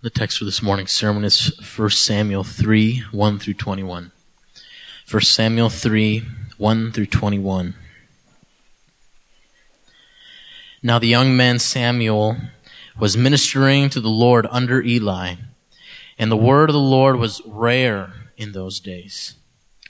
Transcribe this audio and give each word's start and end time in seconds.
The 0.00 0.10
text 0.10 0.38
for 0.38 0.44
this 0.44 0.62
morning's 0.62 0.92
sermon 0.92 1.24
is 1.24 1.58
1 1.76 1.90
Samuel 1.90 2.44
3 2.44 3.02
1 3.10 3.38
through 3.40 3.54
21. 3.54 4.12
1 5.10 5.22
Samuel 5.22 5.70
3 5.70 6.22
1 6.56 6.92
through 6.92 7.06
21. 7.06 7.74
Now 10.84 11.00
the 11.00 11.08
young 11.08 11.36
man 11.36 11.58
Samuel 11.58 12.36
was 12.96 13.16
ministering 13.16 13.90
to 13.90 14.00
the 14.00 14.08
Lord 14.08 14.46
under 14.52 14.80
Eli, 14.80 15.34
and 16.16 16.30
the 16.30 16.36
word 16.36 16.70
of 16.70 16.74
the 16.74 16.78
Lord 16.78 17.16
was 17.16 17.42
rare 17.44 18.12
in 18.36 18.52
those 18.52 18.78
days, 18.78 19.34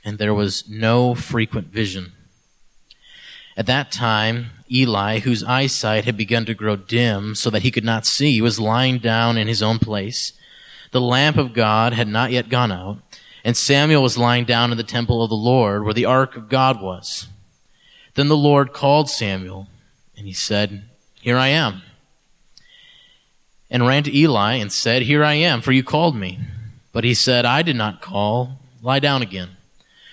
and 0.07 0.17
there 0.17 0.33
was 0.33 0.67
no 0.71 1.15
frequent 1.15 1.67
vision. 1.67 2.15
At 3.59 3.67
that 3.67 3.91
time, 3.91 4.51
Eli, 4.71 5.19
whose 5.19 5.43
eyesight 5.43 6.05
had 6.05 6.17
begun 6.17 6.47
to 6.47 6.55
grow 6.55 6.77
dim 6.77 7.35
so 7.35 7.51
that 7.51 7.63
he 7.63 7.73
could 7.73 7.85
not 7.85 8.07
see, 8.07 8.41
was 8.41 8.61
lying 8.61 8.99
down 8.99 9.37
in 9.37 9.49
his 9.49 9.65
own 9.65 9.81
place. 9.81 10.33
The 10.93 11.01
lamp 11.01 11.37
of 11.37 11.55
God 11.55 11.93
had 11.93 12.07
not 12.07 12.31
yet 12.31 12.51
gone 12.51 12.71
out, 12.71 12.99
and 13.43 13.57
Samuel 13.57 14.01
was 14.01 14.17
lying 14.17 14.45
down 14.45 14.71
in 14.71 14.77
the 14.77 14.85
temple 14.85 15.25
of 15.25 15.29
the 15.29 15.35
Lord 15.35 15.85
where 15.85 15.93
the 15.93 16.05
ark 16.05 16.37
of 16.37 16.49
God 16.49 16.81
was. 16.81 17.27
Then 18.15 18.29
the 18.29 18.37
Lord 18.37 18.73
called 18.73 19.11
Samuel, 19.11 19.67
and 20.17 20.25
he 20.25 20.33
said, 20.33 20.85
Here 21.21 21.37
I 21.37 21.49
am. 21.49 21.83
And 23.69 23.89
ran 23.89 24.05
to 24.05 24.17
Eli 24.17 24.55
and 24.55 24.73
said, 24.73 25.03
Here 25.03 25.25
I 25.25 25.35
am, 25.35 25.63
for 25.63 25.73
you 25.73 25.83
called 25.83 26.15
me. 26.15 26.39
But 26.93 27.03
he 27.03 27.13
said, 27.13 27.45
I 27.45 27.63
did 27.63 27.77
not 27.77 28.01
call. 28.01 28.61
Lie 28.83 29.01
down 29.01 29.21
again. 29.21 29.57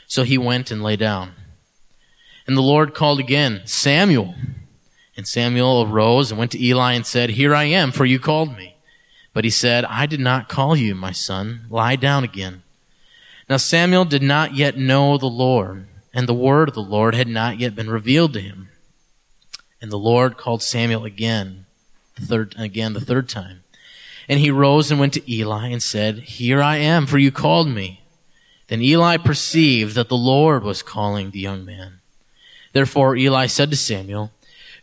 So 0.08 0.24
he 0.24 0.40
went 0.40 0.72
and 0.72 0.82
lay 0.82 0.96
down. 0.96 1.34
And 2.48 2.56
the 2.56 2.62
Lord 2.62 2.94
called 2.94 3.20
again, 3.20 3.62
Samuel. 3.66 4.36
And 5.18 5.28
Samuel 5.28 5.84
arose 5.84 6.32
and 6.32 6.38
went 6.38 6.52
to 6.52 6.64
Eli 6.64 6.94
and 6.94 7.06
said, 7.06 7.32
Here 7.32 7.56
I 7.56 7.66
am, 7.66 7.92
for 7.92 8.06
you 8.06 8.20
called 8.20 8.56
me. 8.56 8.76
But 9.34 9.44
he 9.44 9.50
said, 9.50 9.86
I 9.86 10.06
did 10.06 10.20
not 10.20 10.50
call 10.50 10.76
you, 10.76 10.96
my 10.96 11.12
son. 11.12 11.66
Lie 11.70 11.96
down 11.96 12.24
again. 12.24 12.64
Now 13.50 13.58
Samuel 13.58 14.06
did 14.06 14.24
not 14.24 14.56
yet 14.56 14.78
know 14.78 15.18
the 15.18 15.26
Lord, 15.28 15.88
and 16.14 16.28
the 16.28 16.34
word 16.34 16.70
of 16.70 16.76
the 16.76 16.82
Lord 16.82 17.16
had 17.16 17.28
not 17.28 17.60
yet 17.60 17.76
been 17.76 17.90
revealed 17.90 18.34
to 18.34 18.42
him. 18.42 18.70
And 19.82 19.92
the 19.92 19.98
Lord 19.98 20.38
called 20.38 20.64
Samuel 20.64 21.06
again, 21.06 21.66
the 22.16 22.26
third, 22.26 22.56
again 22.58 22.94
the 22.94 23.02
third 23.02 23.30
time. 23.30 23.64
And 24.28 24.40
he 24.40 24.50
rose 24.50 24.90
and 24.90 25.00
went 25.00 25.14
to 25.14 25.32
Eli 25.32 25.68
and 25.68 25.84
said, 25.84 26.20
Here 26.20 26.62
I 26.62 26.78
am, 26.78 27.06
for 27.06 27.18
you 27.18 27.32
called 27.32 27.68
me. 27.68 28.02
Then 28.68 28.82
Eli 28.82 29.18
perceived 29.18 29.96
that 29.96 30.10
the 30.10 30.18
Lord 30.18 30.64
was 30.64 30.82
calling 30.82 31.30
the 31.30 31.40
young 31.40 31.66
man. 31.66 32.00
Therefore 32.76 33.16
Eli 33.16 33.46
said 33.46 33.72
to 33.72 33.78
Samuel, 33.78 34.32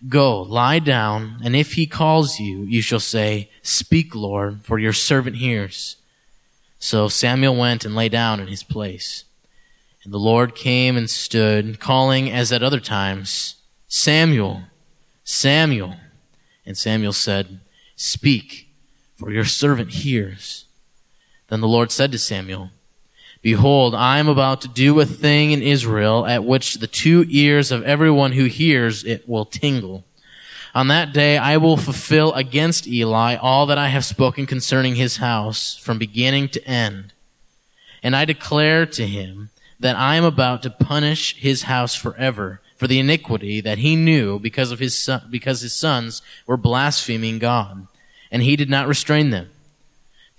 Go, 0.09 0.41
lie 0.41 0.79
down, 0.79 1.37
and 1.45 1.55
if 1.55 1.75
he 1.75 1.87
calls 1.87 2.41
you, 2.41 2.63
you 2.63 2.81
shall 2.81 2.99
say, 2.99 3.51
Speak, 3.61 4.15
Lord, 4.15 4.61
for 4.63 4.79
your 4.79 4.95
servant 4.95 5.37
hears. 5.37 5.97
So 6.79 7.09
Samuel 7.09 7.55
went 7.55 7.85
and 7.85 7.95
lay 7.95 8.09
down 8.09 8.41
in 8.41 8.47
his 8.49 8.63
place. 8.63 9.25
And 10.05 10.13
the 10.13 10.19
Lord 10.19 10.55
came 10.55 10.97
and 10.97 11.11
stood, 11.11 11.81
calling 11.81 12.31
as 12.31 12.51
at 12.51 12.63
other 12.63 12.81
times, 12.81 13.57
Samuel, 13.89 14.63
Samuel. 15.23 15.97
And 16.65 16.79
Samuel 16.79 17.13
said, 17.13 17.61
Speak, 17.95 18.69
for 19.17 19.31
your 19.31 19.45
servant 19.45 19.91
hears. 19.91 20.65
Then 21.49 21.61
the 21.61 21.69
Lord 21.69 21.93
said 21.93 22.11
to 22.13 22.19
Samuel, 22.19 22.71
Behold, 23.43 23.93
I 23.93 24.19
am 24.19 24.29
about 24.29 24.61
to 24.61 24.69
do 24.69 25.01
a 25.01 25.05
thing 25.05 25.51
in 25.51 25.63
Israel 25.63 26.25
at 26.27 26.45
which 26.45 26.75
the 26.75 26.87
two 26.87 27.27
ears 27.29 27.73
of 27.73 27.83
everyone 27.83 28.33
who 28.33 28.45
hears 28.45 29.03
it 29.03 29.29
will 29.29 29.45
tingle. 29.45 30.05
On 30.75 30.87
that 30.89 31.13
day 31.13 31.37
I 31.37 31.57
will 31.57 31.77
fulfill 31.77 32.33
against 32.35 32.87
Eli 32.87 33.35
all 33.35 33.67
that 33.67 33.79
I 33.79 33.89
have 33.89 34.05
spoken 34.05 34.47
concerning 34.47 34.95
his 34.95 35.17
house 35.17 35.77
from 35.77 35.99
beginning 35.99 36.49
to 36.51 36.65
end. 36.67 37.13
And 38.03 38.15
I 38.15 38.25
declare 38.25 38.87
to 38.87 39.07
him 39.07 39.51
that 39.81 39.97
I 39.97 40.15
am 40.15 40.25
about 40.25 40.63
to 40.63 40.71
punish 40.71 41.37
his 41.37 41.65
house 41.65 41.97
forever 41.97 42.61
for 42.77 42.87
the 42.87 43.01
iniquity 43.01 43.61
that 43.61 43.79
he 43.79 43.97
knew 43.97 44.39
because 44.39 44.71
of 44.71 44.79
his 44.79 44.97
son, 44.97 45.23
because 45.31 45.61
his 45.61 45.75
sons 45.75 46.23
were 46.47 46.57
blaspheming 46.57 47.39
God, 47.39 47.89
and 48.31 48.43
he 48.43 48.57
did 48.57 48.71
not 48.71 48.89
restrain 48.89 49.31
them. 49.31 49.51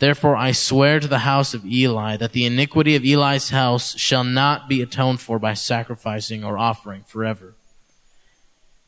Therefore 0.03 0.35
I 0.35 0.51
swear 0.51 0.99
to 0.99 1.07
the 1.07 1.19
house 1.19 1.53
of 1.53 1.65
Eli 1.65 2.17
that 2.17 2.33
the 2.33 2.45
iniquity 2.45 2.97
of 2.97 3.05
Eli's 3.05 3.51
house 3.51 3.97
shall 3.97 4.25
not 4.25 4.67
be 4.67 4.81
atoned 4.81 5.21
for 5.21 5.39
by 5.39 5.53
sacrificing 5.53 6.43
or 6.43 6.57
offering 6.57 7.03
forever. 7.03 7.53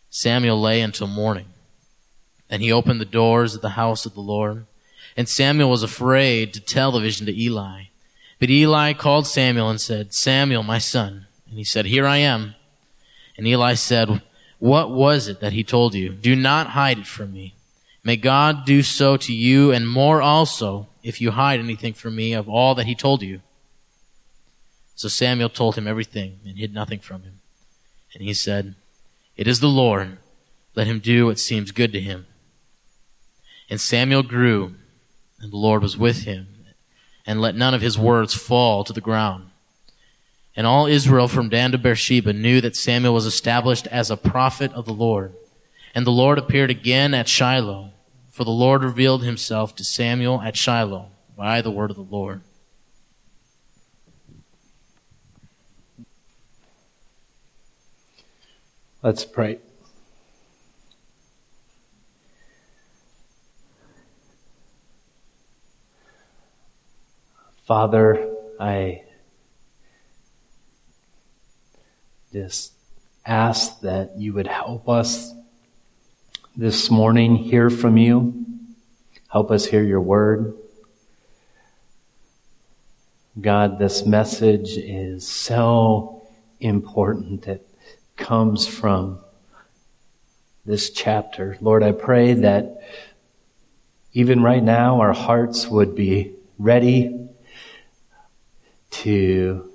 Samuel 0.09 0.59
lay 0.59 0.81
until 0.81 1.07
morning. 1.07 1.45
Then 2.49 2.59
he 2.59 2.69
opened 2.69 2.99
the 2.99 3.05
doors 3.05 3.55
of 3.55 3.61
the 3.61 3.79
house 3.79 4.05
of 4.05 4.13
the 4.13 4.19
Lord. 4.19 4.65
And 5.15 5.29
Samuel 5.29 5.69
was 5.69 5.83
afraid 5.83 6.53
to 6.53 6.59
tell 6.59 6.91
the 6.91 6.99
vision 6.99 7.25
to 7.27 7.41
Eli. 7.41 7.83
But 8.37 8.49
Eli 8.49 8.91
called 8.91 9.25
Samuel 9.25 9.69
and 9.69 9.79
said, 9.79 10.13
Samuel, 10.13 10.63
my 10.63 10.79
son. 10.79 11.27
And 11.47 11.57
he 11.57 11.63
said, 11.63 11.85
Here 11.85 12.05
I 12.05 12.17
am. 12.17 12.55
And 13.37 13.47
Eli 13.47 13.75
said, 13.75 14.21
What 14.59 14.91
was 14.91 15.29
it 15.29 15.39
that 15.39 15.53
he 15.53 15.63
told 15.63 15.93
you? 15.95 16.09
Do 16.09 16.35
not 16.35 16.71
hide 16.71 16.97
it 16.97 17.07
from 17.07 17.31
me. 17.31 17.55
May 18.03 18.17
God 18.17 18.65
do 18.65 18.83
so 18.83 19.15
to 19.15 19.33
you 19.33 19.71
and 19.71 19.87
more 19.87 20.21
also 20.21 20.89
if 21.05 21.21
you 21.21 21.29
hide 21.29 21.59
anything 21.59 21.93
from 21.93 22.15
me 22.15 22.33
of 22.33 22.49
all 22.49 22.73
that 22.73 22.87
he 22.87 22.95
told 22.95 23.21
you. 23.21 23.41
So 24.95 25.07
Samuel 25.07 25.49
told 25.49 25.75
him 25.75 25.87
everything 25.87 26.39
and 26.43 26.57
hid 26.57 26.73
nothing 26.73 26.99
from 26.99 27.21
him. 27.21 27.41
And 28.15 28.23
he 28.23 28.33
said, 28.33 28.73
It 29.37 29.47
is 29.47 29.59
the 29.59 29.67
Lord. 29.67 30.17
Let 30.73 30.87
him 30.87 30.99
do 30.99 31.27
what 31.27 31.37
seems 31.37 31.71
good 31.71 31.93
to 31.93 32.01
him. 32.01 32.25
And 33.69 33.79
Samuel 33.79 34.23
grew, 34.23 34.73
and 35.39 35.51
the 35.51 35.57
Lord 35.57 35.83
was 35.83 35.95
with 35.95 36.23
him, 36.23 36.47
and 37.23 37.39
let 37.39 37.55
none 37.55 37.75
of 37.75 37.81
his 37.81 37.99
words 37.99 38.33
fall 38.33 38.83
to 38.83 38.93
the 38.93 38.99
ground. 38.99 39.51
And 40.55 40.65
all 40.65 40.87
Israel 40.87 41.27
from 41.27 41.49
Dan 41.49 41.71
to 41.71 41.77
Beersheba 41.77 42.33
knew 42.33 42.61
that 42.61 42.75
Samuel 42.75 43.13
was 43.13 43.27
established 43.27 43.85
as 43.87 44.09
a 44.09 44.17
prophet 44.17 44.73
of 44.73 44.85
the 44.85 44.93
Lord. 44.93 45.33
And 45.93 46.05
the 46.05 46.11
Lord 46.11 46.39
appeared 46.39 46.71
again 46.71 47.13
at 47.13 47.29
Shiloh 47.29 47.91
for 48.35 48.43
the 48.43 48.51
Lord 48.51 48.83
revealed 48.83 49.23
himself 49.23 49.77
to 49.77 49.85
Samuel 49.85 50.41
at 50.41 50.57
Shiloh 50.57 51.09
by 51.37 51.61
the 51.61 51.71
word 51.71 51.89
of 51.89 51.95
the 51.95 52.01
Lord. 52.01 52.41
Let's 59.01 59.23
pray. 59.23 59.59
Father, 67.65 68.35
I 68.59 69.03
just 72.33 72.73
ask 73.25 73.79
that 73.79 74.17
you 74.17 74.33
would 74.33 74.47
help 74.47 74.89
us 74.89 75.34
this 76.57 76.89
morning 76.89 77.35
hear 77.35 77.69
from 77.69 77.97
you. 77.97 78.45
Help 79.27 79.51
us 79.51 79.65
hear 79.65 79.83
your 79.83 79.99
word. 79.99 80.53
God, 83.39 83.77
this 83.77 84.05
message 84.05 84.77
is 84.77 85.27
so 85.27 86.25
important. 86.61 87.45
It 87.45 87.67
comes 88.15 88.65
from 88.65 89.19
this 90.65 90.91
chapter. 90.91 91.57
Lord, 91.59 91.83
I 91.83 91.91
pray 91.91 92.33
that 92.35 92.81
even 94.13 94.41
right 94.41 94.63
now 94.63 95.01
our 95.01 95.13
hearts 95.13 95.67
would 95.67 95.93
be 95.93 96.35
ready 96.57 97.27
to 98.91 99.69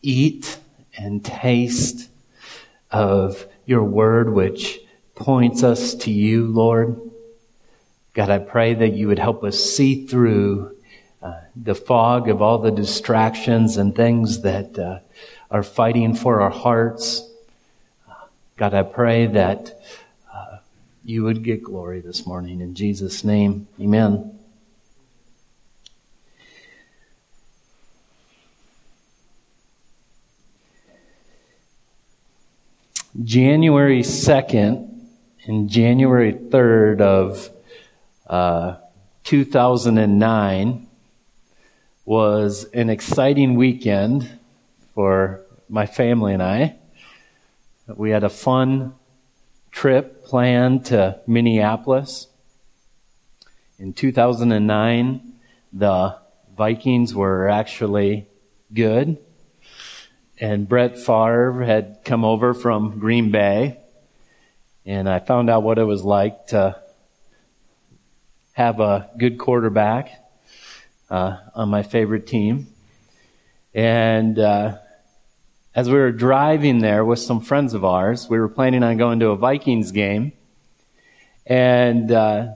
eat 0.00 0.58
and 0.96 1.22
taste 1.22 2.08
of 2.90 3.46
your 3.66 3.84
word, 3.84 4.32
which 4.32 4.80
points 5.18 5.64
us 5.64 5.94
to 5.96 6.12
you, 6.12 6.46
Lord. 6.46 7.00
God, 8.14 8.30
I 8.30 8.38
pray 8.38 8.74
that 8.74 8.92
you 8.94 9.08
would 9.08 9.18
help 9.18 9.42
us 9.42 9.58
see 9.58 10.06
through 10.06 10.76
uh, 11.20 11.40
the 11.56 11.74
fog 11.74 12.28
of 12.28 12.40
all 12.40 12.58
the 12.58 12.70
distractions 12.70 13.76
and 13.76 13.94
things 13.94 14.42
that 14.42 14.78
uh, 14.78 15.00
are 15.50 15.64
fighting 15.64 16.14
for 16.14 16.40
our 16.40 16.50
hearts. 16.50 17.28
God, 18.56 18.74
I 18.74 18.84
pray 18.84 19.26
that 19.26 19.80
uh, 20.32 20.58
you 21.04 21.24
would 21.24 21.42
get 21.42 21.64
glory 21.64 22.00
this 22.00 22.24
morning. 22.24 22.60
In 22.60 22.74
Jesus' 22.74 23.24
name, 23.24 23.66
amen. 23.80 24.38
January 33.24 34.02
2nd, 34.02 34.87
in 35.48 35.66
January 35.66 36.34
3rd 36.34 37.00
of 37.00 37.48
uh, 38.26 38.76
2009 39.24 40.86
was 42.04 42.64
an 42.74 42.90
exciting 42.90 43.54
weekend 43.54 44.28
for 44.94 45.40
my 45.70 45.86
family 45.86 46.34
and 46.34 46.42
I. 46.42 46.76
We 47.86 48.10
had 48.10 48.24
a 48.24 48.28
fun 48.28 48.94
trip 49.70 50.26
planned 50.26 50.84
to 50.86 51.18
Minneapolis. 51.26 52.26
in 53.78 53.94
2009, 53.94 55.32
the 55.72 56.18
Vikings 56.58 57.14
were 57.14 57.48
actually 57.48 58.26
good. 58.74 59.16
And 60.38 60.68
Brett 60.68 60.98
Favre 60.98 61.64
had 61.64 62.00
come 62.04 62.22
over 62.22 62.52
from 62.52 62.98
Green 62.98 63.30
Bay. 63.30 63.78
And 64.88 65.06
I 65.06 65.18
found 65.18 65.50
out 65.50 65.64
what 65.64 65.76
it 65.76 65.84
was 65.84 66.02
like 66.02 66.46
to 66.46 66.80
have 68.54 68.80
a 68.80 69.10
good 69.18 69.36
quarterback 69.36 70.08
uh, 71.10 71.36
on 71.54 71.68
my 71.68 71.82
favorite 71.82 72.26
team. 72.26 72.68
And 73.74 74.38
uh, 74.38 74.78
as 75.74 75.90
we 75.90 75.98
were 75.98 76.10
driving 76.10 76.78
there 76.78 77.04
with 77.04 77.18
some 77.18 77.42
friends 77.42 77.74
of 77.74 77.84
ours, 77.84 78.30
we 78.30 78.38
were 78.38 78.48
planning 78.48 78.82
on 78.82 78.96
going 78.96 79.20
to 79.20 79.28
a 79.28 79.36
Vikings 79.36 79.92
game. 79.92 80.32
And 81.44 82.10
uh, 82.10 82.54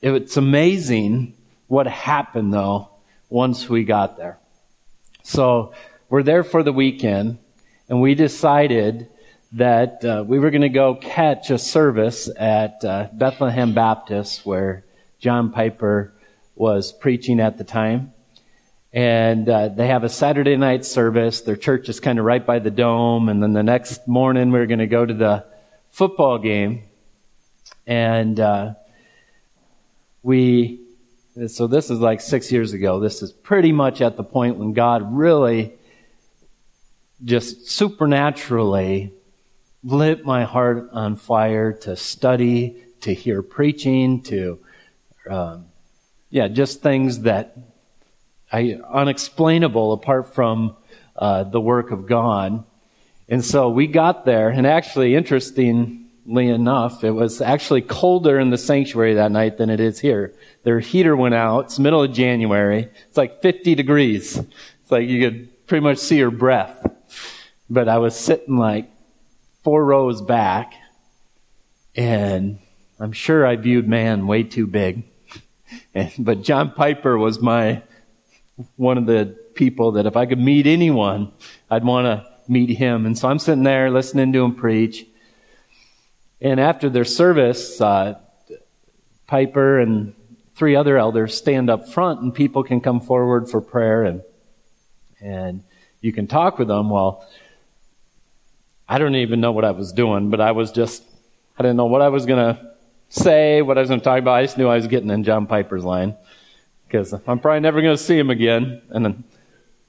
it's 0.00 0.38
amazing 0.38 1.34
what 1.68 1.86
happened, 1.86 2.54
though, 2.54 2.88
once 3.28 3.68
we 3.68 3.84
got 3.84 4.16
there. 4.16 4.38
So 5.24 5.74
we're 6.08 6.22
there 6.22 6.42
for 6.42 6.62
the 6.62 6.72
weekend, 6.72 7.36
and 7.86 8.00
we 8.00 8.14
decided 8.14 9.10
that 9.52 10.04
uh, 10.04 10.24
we 10.26 10.38
were 10.38 10.50
going 10.50 10.62
to 10.62 10.68
go 10.68 10.94
catch 10.94 11.50
a 11.50 11.58
service 11.58 12.30
at 12.38 12.84
uh, 12.84 13.08
Bethlehem 13.12 13.74
Baptist 13.74 14.46
where 14.46 14.84
John 15.18 15.50
Piper 15.50 16.12
was 16.54 16.92
preaching 16.92 17.40
at 17.40 17.58
the 17.58 17.64
time. 17.64 18.12
And 18.92 19.48
uh, 19.48 19.68
they 19.68 19.88
have 19.88 20.04
a 20.04 20.08
Saturday 20.08 20.56
night 20.56 20.84
service. 20.84 21.40
Their 21.40 21.56
church 21.56 21.88
is 21.88 22.00
kind 22.00 22.18
of 22.18 22.24
right 22.24 22.44
by 22.44 22.58
the 22.58 22.70
dome. 22.70 23.28
And 23.28 23.42
then 23.42 23.52
the 23.52 23.62
next 23.62 24.06
morning, 24.06 24.50
we 24.52 24.58
are 24.58 24.66
going 24.66 24.80
to 24.80 24.86
go 24.86 25.04
to 25.04 25.14
the 25.14 25.44
football 25.90 26.38
game. 26.38 26.84
And 27.86 28.38
uh, 28.38 28.74
we, 30.22 30.80
so 31.48 31.66
this 31.66 31.90
is 31.90 31.98
like 31.98 32.20
six 32.20 32.50
years 32.52 32.72
ago. 32.72 33.00
This 33.00 33.22
is 33.22 33.32
pretty 33.32 33.72
much 33.72 34.00
at 34.00 34.16
the 34.16 34.24
point 34.24 34.58
when 34.58 34.72
God 34.72 35.16
really 35.16 35.72
just 37.24 37.68
supernaturally 37.68 39.12
lit 39.82 40.24
my 40.24 40.44
heart 40.44 40.90
on 40.92 41.16
fire 41.16 41.72
to 41.72 41.96
study, 41.96 42.84
to 43.00 43.14
hear 43.14 43.42
preaching, 43.42 44.22
to, 44.22 44.58
um, 45.28 45.66
yeah, 46.28 46.48
just 46.48 46.82
things 46.82 47.20
that 47.20 47.56
I, 48.52 48.78
unexplainable 48.88 49.92
apart 49.92 50.34
from 50.34 50.76
uh, 51.16 51.44
the 51.44 51.60
work 51.60 51.90
of 51.90 52.06
God. 52.06 52.64
And 53.28 53.44
so 53.44 53.70
we 53.70 53.86
got 53.86 54.24
there, 54.24 54.48
and 54.48 54.66
actually, 54.66 55.14
interestingly 55.14 56.48
enough, 56.48 57.04
it 57.04 57.12
was 57.12 57.40
actually 57.40 57.82
colder 57.82 58.40
in 58.40 58.50
the 58.50 58.58
sanctuary 58.58 59.14
that 59.14 59.30
night 59.30 59.56
than 59.56 59.70
it 59.70 59.80
is 59.80 60.00
here. 60.00 60.34
Their 60.64 60.80
heater 60.80 61.16
went 61.16 61.34
out. 61.34 61.66
It's 61.66 61.78
middle 61.78 62.02
of 62.02 62.12
January. 62.12 62.88
It's 63.08 63.16
like 63.16 63.40
50 63.40 63.76
degrees. 63.76 64.36
It's 64.36 64.90
like 64.90 65.08
you 65.08 65.20
could 65.20 65.66
pretty 65.68 65.84
much 65.84 65.98
see 65.98 66.18
your 66.18 66.32
breath. 66.32 66.84
But 67.68 67.88
I 67.88 67.98
was 67.98 68.16
sitting 68.16 68.58
like 68.58 68.89
four 69.70 69.84
rows 69.84 70.20
back, 70.20 70.74
and 71.94 72.58
I'm 72.98 73.12
sure 73.12 73.46
I 73.46 73.54
viewed 73.54 73.86
man 73.86 74.26
way 74.26 74.42
too 74.42 74.66
big. 74.66 75.04
And, 75.94 76.10
but 76.18 76.42
John 76.42 76.72
Piper 76.72 77.16
was 77.16 77.38
my 77.40 77.82
one 78.74 78.98
of 78.98 79.06
the 79.06 79.36
people 79.54 79.92
that 79.92 80.06
if 80.06 80.16
I 80.16 80.26
could 80.26 80.40
meet 80.40 80.66
anyone, 80.66 81.30
I'd 81.70 81.84
want 81.84 82.06
to 82.06 82.26
meet 82.48 82.70
him. 82.70 83.06
And 83.06 83.16
so 83.16 83.28
I'm 83.28 83.38
sitting 83.38 83.62
there 83.62 83.92
listening 83.92 84.32
to 84.32 84.42
him 84.42 84.56
preach. 84.56 85.06
And 86.40 86.58
after 86.58 86.90
their 86.90 87.04
service, 87.04 87.80
uh, 87.80 88.18
Piper 89.28 89.78
and 89.78 90.14
three 90.56 90.74
other 90.74 90.98
elders 90.98 91.38
stand 91.38 91.70
up 91.70 91.88
front, 91.88 92.22
and 92.22 92.34
people 92.34 92.64
can 92.64 92.80
come 92.80 93.00
forward 93.00 93.48
for 93.48 93.60
prayer, 93.60 94.02
and 94.02 94.22
and 95.20 95.62
you 96.00 96.12
can 96.12 96.26
talk 96.26 96.58
with 96.58 96.66
them. 96.66 96.90
Well, 96.90 97.24
I 98.90 98.98
don't 98.98 99.14
even 99.14 99.40
know 99.40 99.52
what 99.52 99.64
I 99.64 99.70
was 99.70 99.92
doing, 99.92 100.28
but 100.28 100.40
I 100.40 100.52
was 100.52 100.72
just 100.72 101.02
I 101.58 101.62
didn't 101.62 101.76
know 101.76 101.86
what 101.86 102.02
I 102.02 102.08
was 102.08 102.26
gonna 102.26 102.74
say, 103.08 103.62
what 103.62 103.78
I 103.78 103.80
was 103.80 103.88
gonna 103.88 104.02
talk 104.02 104.18
about. 104.18 104.34
I 104.34 104.42
just 104.42 104.58
knew 104.58 104.68
I 104.68 104.74
was 104.74 104.86
getting 104.86 105.10
in 105.10 105.24
John 105.24 105.46
Piper's 105.46 105.84
line 105.84 106.16
because 106.90 107.12
I'm 107.12 107.38
probably 107.38 107.60
never 107.60 107.80
going 107.80 107.96
to 107.96 108.02
see 108.02 108.18
him 108.18 108.30
again. 108.30 108.82
And 108.90 109.04
then 109.04 109.24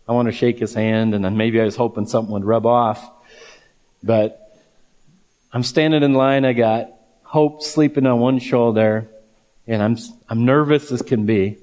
I 0.08 0.12
want 0.12 0.28
to 0.28 0.32
shake 0.32 0.60
his 0.60 0.74
hand, 0.74 1.16
and 1.16 1.26
then 1.26 1.36
maybe 1.36 1.60
I 1.60 1.66
was 1.66 1.76
hoping 1.76 2.06
something 2.06 2.32
would 2.32 2.46
rub 2.46 2.66
off. 2.66 3.10
But 4.04 4.60
I'm 5.52 5.64
standing 5.64 6.04
in 6.04 6.14
line. 6.14 6.46
I 6.46 6.54
got 6.54 6.94
Hope 7.24 7.64
sleeping 7.64 8.06
on 8.06 8.20
one 8.20 8.40
shoulder, 8.40 9.10
and 9.66 9.82
I'm 9.82 9.98
I'm 10.28 10.46
nervous 10.46 10.92
as 10.92 11.02
can 11.02 11.26
be. 11.26 11.58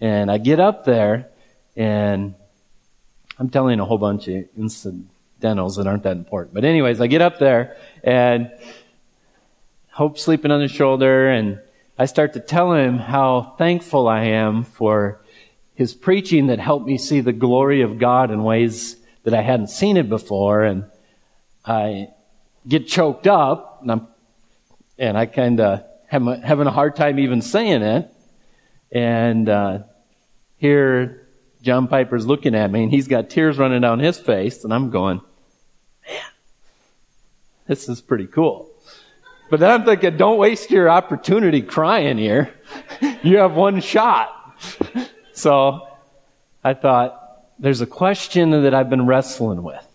And 0.00 0.30
I 0.30 0.38
get 0.38 0.60
up 0.60 0.84
there, 0.84 1.28
and 1.76 2.34
I'm 3.38 3.50
telling 3.50 3.80
a 3.80 3.84
whole 3.84 3.98
bunch 3.98 4.28
of 4.28 4.46
incidentals 5.36 5.76
that 5.76 5.86
aren't 5.86 6.02
that 6.04 6.16
important. 6.16 6.54
But 6.54 6.64
anyways, 6.64 7.00
I 7.00 7.06
get 7.06 7.22
up 7.22 7.38
there, 7.38 7.76
and 8.02 8.50
Hope 9.90 10.18
sleeping 10.18 10.50
on 10.50 10.60
his 10.60 10.70
shoulder, 10.70 11.30
and 11.30 11.58
I 11.98 12.04
start 12.04 12.34
to 12.34 12.40
tell 12.40 12.74
him 12.74 12.98
how 12.98 13.54
thankful 13.56 14.08
I 14.08 14.24
am 14.24 14.64
for 14.64 15.22
his 15.74 15.94
preaching 15.94 16.48
that 16.48 16.58
helped 16.58 16.86
me 16.86 16.98
see 16.98 17.20
the 17.20 17.32
glory 17.32 17.80
of 17.80 17.98
God 17.98 18.30
in 18.30 18.44
ways 18.44 18.96
that 19.22 19.32
I 19.32 19.40
hadn't 19.40 19.68
seen 19.68 19.96
it 19.96 20.10
before. 20.10 20.64
And 20.64 20.84
I 21.64 22.08
get 22.68 22.86
choked 22.86 23.26
up 23.26 23.78
and 23.80 23.90
I'm, 23.90 24.08
and 24.98 25.16
I 25.16 25.24
kind 25.24 25.60
of 25.60 25.84
having 26.08 26.66
a 26.66 26.70
hard 26.70 26.94
time 26.94 27.18
even 27.18 27.40
saying 27.40 27.80
it. 27.80 28.10
And, 28.92 29.48
uh, 29.48 29.78
here 30.58 31.25
John 31.66 31.88
Piper's 31.88 32.28
looking 32.28 32.54
at 32.54 32.70
me 32.70 32.84
and 32.84 32.92
he's 32.92 33.08
got 33.08 33.28
tears 33.28 33.58
running 33.58 33.80
down 33.80 33.98
his 33.98 34.16
face 34.18 34.62
and 34.62 34.72
I'm 34.72 34.88
going, 34.88 35.20
man, 36.06 36.20
this 37.66 37.88
is 37.88 38.00
pretty 38.00 38.28
cool. 38.28 38.70
But 39.50 39.58
then 39.58 39.72
I'm 39.72 39.84
thinking, 39.84 40.16
don't 40.16 40.38
waste 40.38 40.70
your 40.70 40.88
opportunity 40.88 41.62
crying 41.62 42.18
here. 42.18 42.54
you 43.24 43.38
have 43.38 43.54
one 43.54 43.80
shot. 43.80 44.32
So 45.32 45.86
I 46.64 46.72
thought, 46.72 47.42
there's 47.58 47.82
a 47.82 47.86
question 47.86 48.62
that 48.62 48.72
I've 48.72 48.88
been 48.88 49.04
wrestling 49.04 49.62
with. 49.62 49.86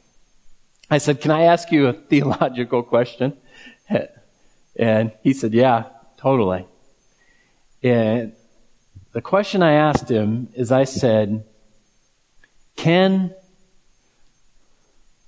I 0.92 1.00
said, 1.00 1.20
can 1.20 1.32
I 1.32 1.46
ask 1.46 1.72
you 1.72 1.88
a 1.88 1.94
theological 2.12 2.84
question? 2.84 3.36
And 4.76 5.14
he 5.24 5.34
said, 5.34 5.56
yeah, 5.56 5.86
totally. 6.18 6.68
And 7.82 8.34
the 9.14 9.22
question 9.22 9.64
I 9.64 9.72
asked 9.72 10.10
him 10.12 10.50
is 10.54 10.72
I 10.72 10.84
said, 10.84 11.44
can 12.76 13.34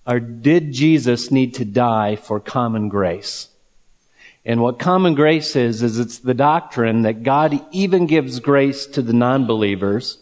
or 0.05 0.19
did 0.19 0.73
Jesus 0.73 1.31
need 1.31 1.53
to 1.55 1.65
die 1.65 2.15
for 2.15 2.39
common 2.39 2.89
grace? 2.89 3.49
And 4.45 4.61
what 4.61 4.77
common 4.79 5.15
grace 5.15 5.55
is, 5.55 5.81
is 5.81 5.97
it's 5.97 6.19
the 6.19 6.33
doctrine 6.33 7.03
that 7.03 7.23
God 7.23 7.65
even 7.71 8.07
gives 8.07 8.41
grace 8.41 8.85
to 8.87 9.01
the 9.01 9.13
non-believers 9.13 10.17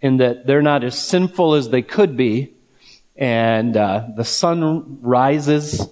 and 0.00 0.18
that 0.20 0.46
they're 0.46 0.62
not 0.62 0.82
as 0.82 0.98
sinful 0.98 1.54
as 1.54 1.68
they 1.68 1.82
could 1.82 2.16
be. 2.16 2.54
And 3.16 3.76
uh, 3.76 4.06
the 4.16 4.24
sun 4.24 4.98
rises 5.02 5.86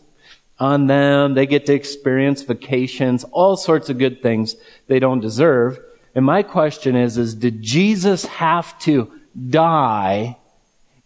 on 0.58 0.86
them. 0.86 1.34
They 1.34 1.44
get 1.44 1.66
to 1.66 1.74
experience 1.74 2.40
vacations, 2.40 3.24
all 3.24 3.58
sorts 3.58 3.90
of 3.90 3.98
good 3.98 4.22
things 4.22 4.56
they 4.86 4.98
don't 4.98 5.20
deserve. 5.20 5.78
And 6.14 6.24
my 6.24 6.42
question 6.42 6.96
is, 6.96 7.18
is 7.18 7.34
did 7.34 7.60
Jesus 7.60 8.24
have 8.24 8.78
to 8.80 9.12
die 9.50 10.38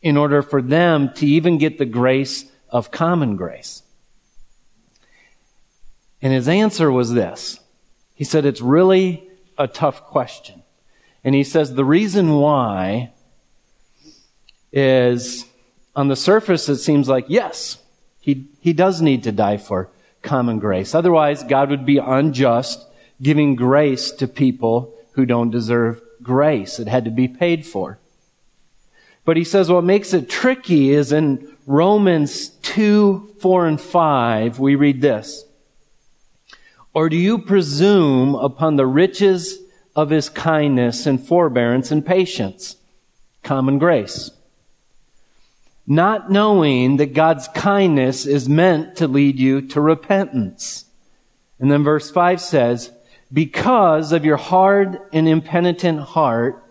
in 0.02 0.16
order 0.16 0.42
for 0.42 0.60
them 0.60 1.12
to 1.14 1.26
even 1.26 1.58
get 1.58 1.78
the 1.78 1.86
grace 1.86 2.44
of 2.68 2.90
common 2.90 3.36
grace? 3.36 3.82
And 6.20 6.32
his 6.32 6.48
answer 6.48 6.90
was 6.90 7.12
this. 7.12 7.60
He 8.14 8.24
said, 8.24 8.44
it's 8.44 8.60
really 8.60 9.28
a 9.58 9.66
tough 9.66 10.04
question. 10.04 10.62
And 11.24 11.34
he 11.34 11.44
says, 11.44 11.74
the 11.74 11.84
reason 11.84 12.36
why 12.36 13.12
is 14.72 15.44
on 15.94 16.08
the 16.08 16.16
surface, 16.16 16.68
it 16.68 16.78
seems 16.78 17.08
like, 17.08 17.26
yes, 17.28 17.78
he, 18.20 18.48
he 18.60 18.72
does 18.72 19.02
need 19.02 19.24
to 19.24 19.32
die 19.32 19.56
for 19.56 19.90
common 20.22 20.58
grace. 20.58 20.94
Otherwise, 20.94 21.42
God 21.42 21.70
would 21.70 21.84
be 21.84 21.98
unjust 21.98 22.86
giving 23.20 23.56
grace 23.56 24.10
to 24.12 24.26
people 24.26 24.96
who 25.12 25.26
don't 25.26 25.50
deserve 25.50 26.00
grace. 26.22 26.78
It 26.78 26.88
had 26.88 27.04
to 27.04 27.10
be 27.10 27.28
paid 27.28 27.66
for. 27.66 27.98
But 29.24 29.36
he 29.36 29.44
says 29.44 29.70
what 29.70 29.84
makes 29.84 30.12
it 30.12 30.28
tricky 30.28 30.90
is 30.90 31.12
in 31.12 31.56
Romans 31.66 32.48
2, 32.48 33.36
4, 33.40 33.66
and 33.66 33.80
5, 33.80 34.58
we 34.58 34.74
read 34.74 35.00
this. 35.00 35.44
Or 36.94 37.08
do 37.08 37.16
you 37.16 37.38
presume 37.38 38.34
upon 38.34 38.76
the 38.76 38.86
riches 38.86 39.58
of 39.94 40.10
his 40.10 40.28
kindness 40.28 41.06
and 41.06 41.24
forbearance 41.24 41.90
and 41.90 42.04
patience? 42.04 42.76
Common 43.42 43.78
grace. 43.78 44.30
Not 45.86 46.30
knowing 46.30 46.96
that 46.96 47.14
God's 47.14 47.48
kindness 47.48 48.26
is 48.26 48.48
meant 48.48 48.96
to 48.96 49.08
lead 49.08 49.38
you 49.38 49.62
to 49.68 49.80
repentance. 49.80 50.84
And 51.58 51.70
then 51.70 51.84
verse 51.84 52.10
5 52.10 52.40
says, 52.40 52.90
because 53.32 54.12
of 54.12 54.24
your 54.24 54.36
hard 54.36 54.98
and 55.12 55.28
impenitent 55.28 56.00
heart, 56.00 56.61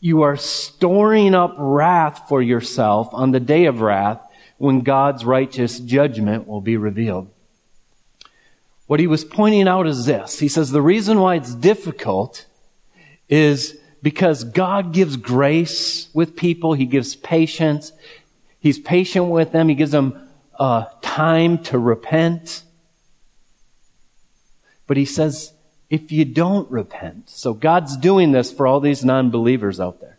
you 0.00 0.22
are 0.22 0.36
storing 0.36 1.34
up 1.34 1.54
wrath 1.58 2.28
for 2.28 2.42
yourself 2.42 3.08
on 3.12 3.30
the 3.30 3.40
day 3.40 3.64
of 3.66 3.80
wrath 3.80 4.20
when 4.58 4.80
God's 4.80 5.24
righteous 5.24 5.78
judgment 5.78 6.46
will 6.46 6.60
be 6.60 6.76
revealed. 6.76 7.28
What 8.86 9.00
he 9.00 9.06
was 9.06 9.24
pointing 9.24 9.66
out 9.66 9.86
is 9.86 10.06
this. 10.06 10.38
He 10.38 10.48
says 10.48 10.70
the 10.70 10.82
reason 10.82 11.18
why 11.18 11.36
it's 11.36 11.54
difficult 11.54 12.46
is 13.28 13.76
because 14.02 14.44
God 14.44 14.92
gives 14.92 15.16
grace 15.16 16.08
with 16.14 16.36
people. 16.36 16.74
He 16.74 16.86
gives 16.86 17.16
patience. 17.16 17.92
He's 18.60 18.78
patient 18.78 19.26
with 19.26 19.50
them. 19.50 19.68
He 19.68 19.74
gives 19.74 19.90
them 19.90 20.28
uh, 20.58 20.84
time 21.02 21.62
to 21.64 21.78
repent. 21.78 22.62
But 24.86 24.96
he 24.96 25.04
says, 25.04 25.52
if 25.88 26.10
you 26.10 26.24
don't 26.24 26.70
repent, 26.70 27.30
so 27.30 27.52
God's 27.54 27.96
doing 27.96 28.32
this 28.32 28.52
for 28.52 28.66
all 28.66 28.80
these 28.80 29.04
non-believers 29.04 29.78
out 29.78 30.00
there. 30.00 30.18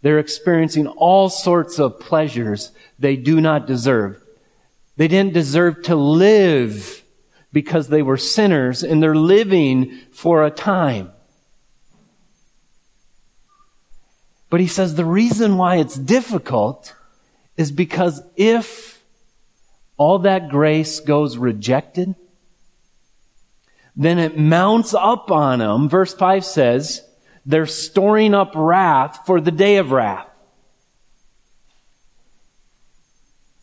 They're 0.00 0.18
experiencing 0.18 0.86
all 0.86 1.28
sorts 1.28 1.78
of 1.78 2.00
pleasures 2.00 2.72
they 2.98 3.16
do 3.16 3.40
not 3.40 3.66
deserve. 3.66 4.22
They 4.96 5.08
didn't 5.08 5.34
deserve 5.34 5.82
to 5.84 5.96
live 5.96 7.02
because 7.52 7.88
they 7.88 8.02
were 8.02 8.16
sinners 8.16 8.82
and 8.82 9.02
they're 9.02 9.14
living 9.14 9.98
for 10.12 10.44
a 10.44 10.50
time. 10.50 11.10
But 14.50 14.60
he 14.60 14.66
says 14.66 14.94
the 14.94 15.04
reason 15.04 15.56
why 15.56 15.76
it's 15.76 15.96
difficult 15.96 16.94
is 17.56 17.70
because 17.70 18.22
if 18.36 19.02
all 19.96 20.20
that 20.20 20.48
grace 20.48 21.00
goes 21.00 21.36
rejected, 21.36 22.14
then 23.98 24.20
it 24.20 24.38
mounts 24.38 24.94
up 24.94 25.32
on 25.32 25.58
them. 25.58 25.88
Verse 25.88 26.14
5 26.14 26.44
says, 26.44 27.02
they're 27.44 27.66
storing 27.66 28.32
up 28.32 28.52
wrath 28.54 29.26
for 29.26 29.40
the 29.40 29.50
day 29.50 29.78
of 29.78 29.90
wrath. 29.90 30.28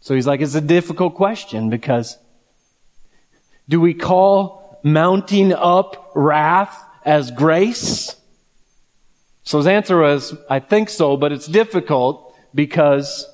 So 0.01 0.13
he's 0.13 0.27
like, 0.27 0.41
it's 0.41 0.53
a 0.53 0.61
difficult 0.61 1.15
question 1.15 1.69
because 1.69 2.17
do 3.69 3.79
we 3.79 3.93
call 3.93 4.79
mounting 4.83 5.53
up 5.53 6.11
wrath 6.13 6.83
as 7.05 7.31
grace? 7.31 8.15
So 9.43 9.57
his 9.57 9.67
answer 9.67 9.97
was, 9.97 10.35
I 10.49 10.59
think 10.59 10.89
so, 10.89 11.15
but 11.15 11.31
it's 11.31 11.47
difficult 11.47 12.35
because, 12.53 13.25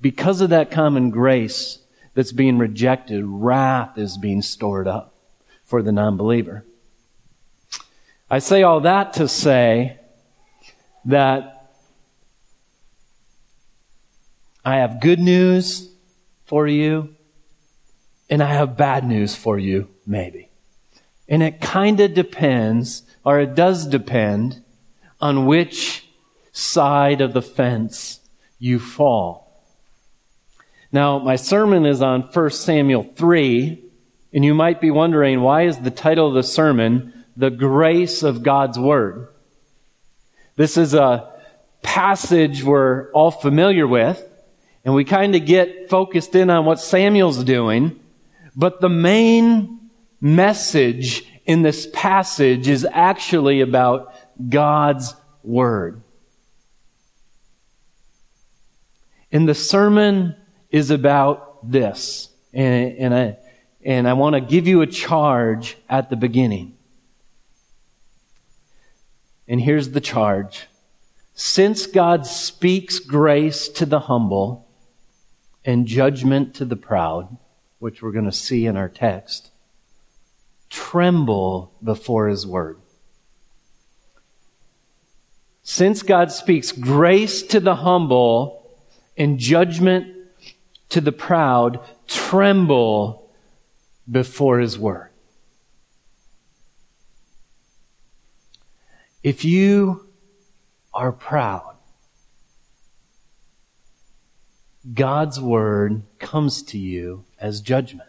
because 0.00 0.40
of 0.40 0.50
that 0.50 0.70
common 0.70 1.10
grace 1.10 1.78
that's 2.14 2.32
being 2.32 2.58
rejected, 2.58 3.24
wrath 3.26 3.98
is 3.98 4.16
being 4.16 4.42
stored 4.42 4.86
up 4.86 5.11
for 5.72 5.80
the 5.80 5.90
non-believer. 5.90 6.66
I 8.30 8.40
say 8.40 8.62
all 8.62 8.80
that 8.80 9.14
to 9.14 9.26
say 9.26 9.98
that 11.06 11.72
I 14.62 14.76
have 14.80 15.00
good 15.00 15.18
news 15.18 15.90
for 16.44 16.66
you 16.66 17.16
and 18.28 18.42
I 18.42 18.52
have 18.52 18.76
bad 18.76 19.06
news 19.06 19.34
for 19.34 19.58
you, 19.58 19.88
maybe. 20.06 20.50
And 21.26 21.42
it 21.42 21.62
kind 21.62 21.98
of 22.00 22.12
depends, 22.12 23.04
or 23.24 23.40
it 23.40 23.54
does 23.54 23.86
depend, 23.86 24.62
on 25.22 25.46
which 25.46 26.06
side 26.52 27.22
of 27.22 27.32
the 27.32 27.40
fence 27.40 28.20
you 28.58 28.78
fall. 28.78 29.64
Now, 30.92 31.18
my 31.18 31.36
sermon 31.36 31.86
is 31.86 32.02
on 32.02 32.20
1 32.20 32.50
Samuel 32.50 33.04
3, 33.04 33.88
and 34.32 34.44
you 34.44 34.54
might 34.54 34.80
be 34.80 34.90
wondering, 34.90 35.40
why 35.40 35.66
is 35.66 35.78
the 35.78 35.90
title 35.90 36.28
of 36.28 36.34
the 36.34 36.42
sermon, 36.42 37.24
The 37.36 37.50
Grace 37.50 38.22
of 38.22 38.42
God's 38.42 38.78
Word? 38.78 39.28
This 40.56 40.76
is 40.76 40.94
a 40.94 41.30
passage 41.82 42.62
we're 42.62 43.10
all 43.12 43.30
familiar 43.30 43.86
with, 43.86 44.22
and 44.84 44.94
we 44.94 45.04
kind 45.04 45.34
of 45.34 45.44
get 45.44 45.90
focused 45.90 46.34
in 46.34 46.50
on 46.50 46.64
what 46.64 46.80
Samuel's 46.80 47.44
doing, 47.44 48.00
but 48.56 48.80
the 48.80 48.88
main 48.88 49.90
message 50.20 51.24
in 51.44 51.62
this 51.62 51.88
passage 51.92 52.68
is 52.68 52.86
actually 52.90 53.60
about 53.60 54.14
God's 54.48 55.14
Word. 55.42 56.02
And 59.32 59.48
the 59.48 59.54
sermon 59.54 60.36
is 60.70 60.90
about 60.90 61.70
this. 61.70 62.28
And, 62.52 62.98
and 62.98 63.14
I, 63.14 63.36
and 63.84 64.08
I 64.08 64.12
want 64.12 64.34
to 64.34 64.40
give 64.40 64.66
you 64.66 64.80
a 64.82 64.86
charge 64.86 65.76
at 65.88 66.10
the 66.10 66.16
beginning. 66.16 66.76
And 69.48 69.60
here's 69.60 69.90
the 69.90 70.00
charge. 70.00 70.66
Since 71.34 71.86
God 71.86 72.26
speaks 72.26 72.98
grace 72.98 73.68
to 73.68 73.86
the 73.86 74.00
humble 74.00 74.68
and 75.64 75.86
judgment 75.86 76.54
to 76.56 76.64
the 76.64 76.76
proud, 76.76 77.36
which 77.78 78.02
we're 78.02 78.12
going 78.12 78.26
to 78.26 78.32
see 78.32 78.66
in 78.66 78.76
our 78.76 78.88
text, 78.88 79.50
tremble 80.70 81.72
before 81.82 82.28
his 82.28 82.46
word. 82.46 82.78
Since 85.62 86.02
God 86.02 86.32
speaks 86.32 86.72
grace 86.72 87.42
to 87.44 87.60
the 87.60 87.76
humble 87.76 88.78
and 89.16 89.38
judgment 89.38 90.14
to 90.88 91.00
the 91.00 91.12
proud, 91.12 91.80
tremble 92.06 93.21
before 94.12 94.60
his 94.60 94.78
word. 94.78 95.08
If 99.22 99.44
you 99.44 100.06
are 100.92 101.12
proud, 101.12 101.76
God's 104.92 105.40
word 105.40 106.02
comes 106.18 106.62
to 106.64 106.78
you 106.78 107.24
as 107.38 107.60
judgment. 107.60 108.08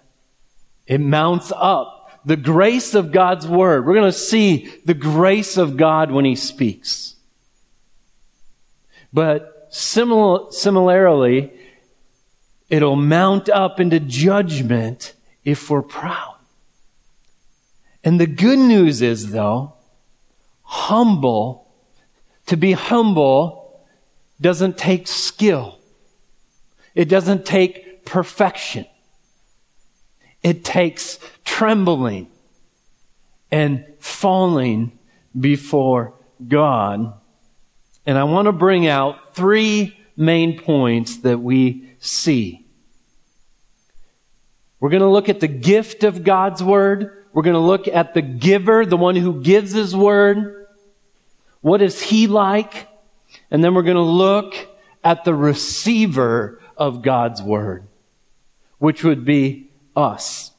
It 0.85 0.99
mounts 0.99 1.51
up. 1.55 2.01
The 2.25 2.35
grace 2.35 2.93
of 2.95 3.11
God's 3.11 3.47
word. 3.47 3.85
We're 3.85 3.93
going 3.93 4.11
to 4.11 4.17
see 4.17 4.73
the 4.85 4.93
grace 4.93 5.57
of 5.57 5.77
God 5.77 6.11
when 6.11 6.25
he 6.25 6.35
speaks. 6.35 7.15
But 9.11 9.71
simil- 9.71 10.51
similarly, 10.51 11.53
it'll 12.69 12.95
mount 12.95 13.49
up 13.49 13.79
into 13.79 13.99
judgment 13.99 15.13
if 15.45 15.69
we're 15.69 15.81
proud. 15.81 16.37
And 18.03 18.19
the 18.19 18.27
good 18.27 18.59
news 18.59 19.01
is 19.01 19.31
though, 19.31 19.73
humble, 20.63 21.71
to 22.47 22.57
be 22.57 22.73
humble 22.73 23.85
doesn't 24.41 24.77
take 24.77 25.07
skill. 25.07 25.79
It 26.95 27.05
doesn't 27.09 27.45
take 27.45 28.05
perfection. 28.05 28.85
It 30.41 30.63
takes 30.65 31.17
trembling 31.45 32.27
and 33.51 33.85
falling 33.99 34.97
before 35.39 36.13
God. 36.45 37.13
And 38.05 38.17
I 38.17 38.25
want 38.25 38.47
to 38.47 38.51
bring 38.51 38.87
out 38.87 39.35
three 39.35 39.97
main 40.17 40.59
points 40.59 41.17
that 41.17 41.39
we 41.39 41.89
see. 41.99 42.62
We're 44.83 44.89
going 44.89 44.99
to 44.99 45.07
look 45.07 45.29
at 45.29 45.39
the 45.39 45.47
gift 45.47 46.03
of 46.03 46.25
God's 46.25 46.61
Word. 46.61 47.25
We're 47.31 47.43
going 47.43 47.53
to 47.53 47.59
look 47.59 47.87
at 47.87 48.13
the 48.13 48.21
giver, 48.21 48.85
the 48.85 48.97
one 48.97 49.15
who 49.15 49.41
gives 49.41 49.71
His 49.71 49.95
Word. 49.95 50.67
What 51.61 51.81
is 51.81 52.01
He 52.01 52.27
like? 52.27 52.89
And 53.49 53.63
then 53.63 53.75
we're 53.75 53.83
going 53.83 53.95
to 53.95 54.01
look 54.01 54.53
at 55.01 55.23
the 55.23 55.33
receiver 55.33 56.59
of 56.75 57.01
God's 57.01 57.41
Word, 57.41 57.87
which 58.77 59.05
would 59.05 59.23
be 59.23 59.71
us. 59.95 60.51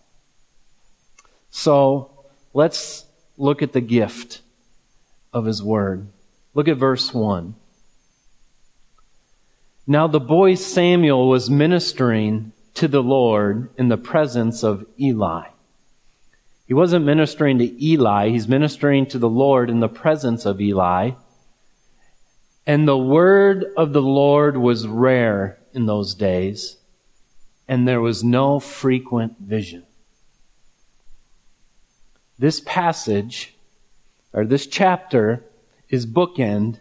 So 1.51 2.25
let's 2.55 3.05
look 3.37 3.61
at 3.61 3.75
the 3.75 3.83
gift 3.83 4.41
of 5.35 5.45
His 5.45 5.63
Word. 5.63 6.09
Look 6.55 6.69
at 6.69 6.79
verse 6.79 7.13
1. 7.13 7.57
Now 9.87 10.07
the 10.07 10.19
boy 10.19 10.55
Samuel 10.55 11.29
was 11.29 11.51
ministering 11.51 12.54
to 12.75 12.89
the 12.89 13.03
Lord 13.03 13.71
in 13.79 13.89
the 13.89 13.97
presence 13.97 14.63
of 14.63 14.85
Eli. 15.01 15.49
He 16.67 16.75
wasn't 16.75 17.05
ministering 17.05 17.59
to 17.59 17.85
Eli, 17.85 18.31
he's 18.31 18.49
ministering 18.49 19.07
to 19.07 19.19
the 19.19 19.29
Lord 19.29 19.71
in 19.71 19.81
the 19.81 19.89
presence 19.89 20.47
of 20.47 20.61
Eli. 20.61 21.13
And 22.67 22.89
the 22.89 22.99
word 22.99 23.67
of 23.77 23.93
the 23.93 24.03
Lord 24.03 24.57
was 24.57 24.87
rare 24.87 25.59
in 25.75 25.87
those 25.87 26.15
days, 26.15 26.79
and 27.69 27.87
there 27.87 28.01
was 28.01 28.25
no 28.25 28.59
frequent 28.59 29.39
vision. 29.39 29.85
This 32.39 32.61
passage, 32.61 33.55
or 34.33 34.47
this 34.47 34.67
chapter, 34.67 35.45
is 35.91 36.07
bookend 36.07 36.79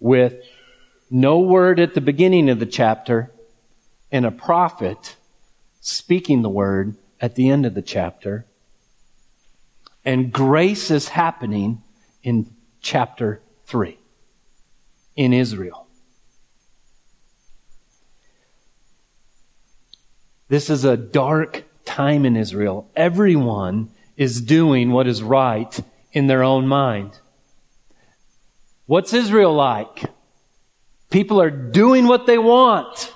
with 0.00 0.34
no 1.10 1.38
word 1.38 1.78
at 1.78 1.94
the 1.94 2.00
beginning 2.00 2.48
of 2.48 2.58
the 2.58 2.66
chapter 2.66 3.30
and 4.10 4.24
a 4.24 4.30
prophet 4.30 5.16
speaking 5.86 6.42
the 6.42 6.48
word 6.48 6.96
at 7.20 7.36
the 7.36 7.48
end 7.48 7.64
of 7.64 7.74
the 7.74 7.80
chapter. 7.80 8.44
And 10.04 10.32
grace 10.32 10.90
is 10.90 11.08
happening 11.08 11.80
in 12.24 12.52
chapter 12.80 13.40
3 13.66 13.96
in 15.14 15.32
Israel. 15.32 15.86
This 20.48 20.70
is 20.70 20.84
a 20.84 20.96
dark 20.96 21.62
time 21.84 22.24
in 22.24 22.36
Israel. 22.36 22.90
Everyone 22.96 23.90
is 24.16 24.40
doing 24.40 24.90
what 24.90 25.06
is 25.06 25.22
right 25.22 25.78
in 26.12 26.26
their 26.26 26.42
own 26.42 26.66
mind. 26.66 27.16
What's 28.86 29.12
Israel 29.12 29.54
like? 29.54 30.02
People 31.10 31.40
are 31.40 31.50
doing 31.50 32.08
what 32.08 32.26
they 32.26 32.38
want. 32.38 33.12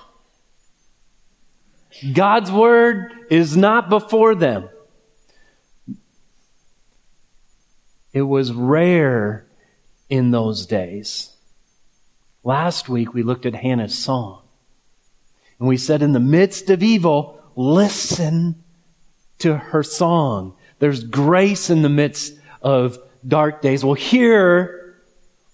God's 2.13 2.51
word 2.51 3.13
is 3.29 3.55
not 3.55 3.89
before 3.89 4.35
them. 4.35 4.69
It 8.13 8.23
was 8.23 8.51
rare 8.51 9.47
in 10.09 10.31
those 10.31 10.65
days. 10.65 11.35
Last 12.43 12.89
week 12.89 13.13
we 13.13 13.23
looked 13.23 13.45
at 13.45 13.55
Hannah's 13.55 13.97
song. 13.97 14.41
And 15.59 15.67
we 15.67 15.77
said, 15.77 16.01
in 16.01 16.11
the 16.11 16.19
midst 16.19 16.69
of 16.69 16.81
evil, 16.81 17.39
listen 17.55 18.63
to 19.39 19.55
her 19.55 19.83
song. 19.83 20.55
There's 20.79 21.03
grace 21.03 21.69
in 21.69 21.83
the 21.83 21.89
midst 21.89 22.33
of 22.61 22.97
dark 23.27 23.61
days. 23.61 23.85
Well, 23.85 23.93
here 23.93 24.95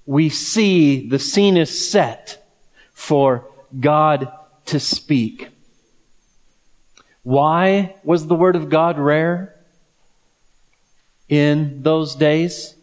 we 0.05 0.29
see 0.29 1.09
the 1.09 1.19
scene 1.19 1.57
is 1.57 1.89
set 1.89 2.49
for 2.93 3.51
God 3.77 4.31
to 4.67 4.79
speak. 4.79 5.49
Why 7.27 7.97
was 8.05 8.25
the 8.25 8.35
Word 8.35 8.55
of 8.55 8.69
God 8.69 8.97
rare 8.97 9.53
in 11.27 11.83
those 11.83 12.15
days? 12.15 12.73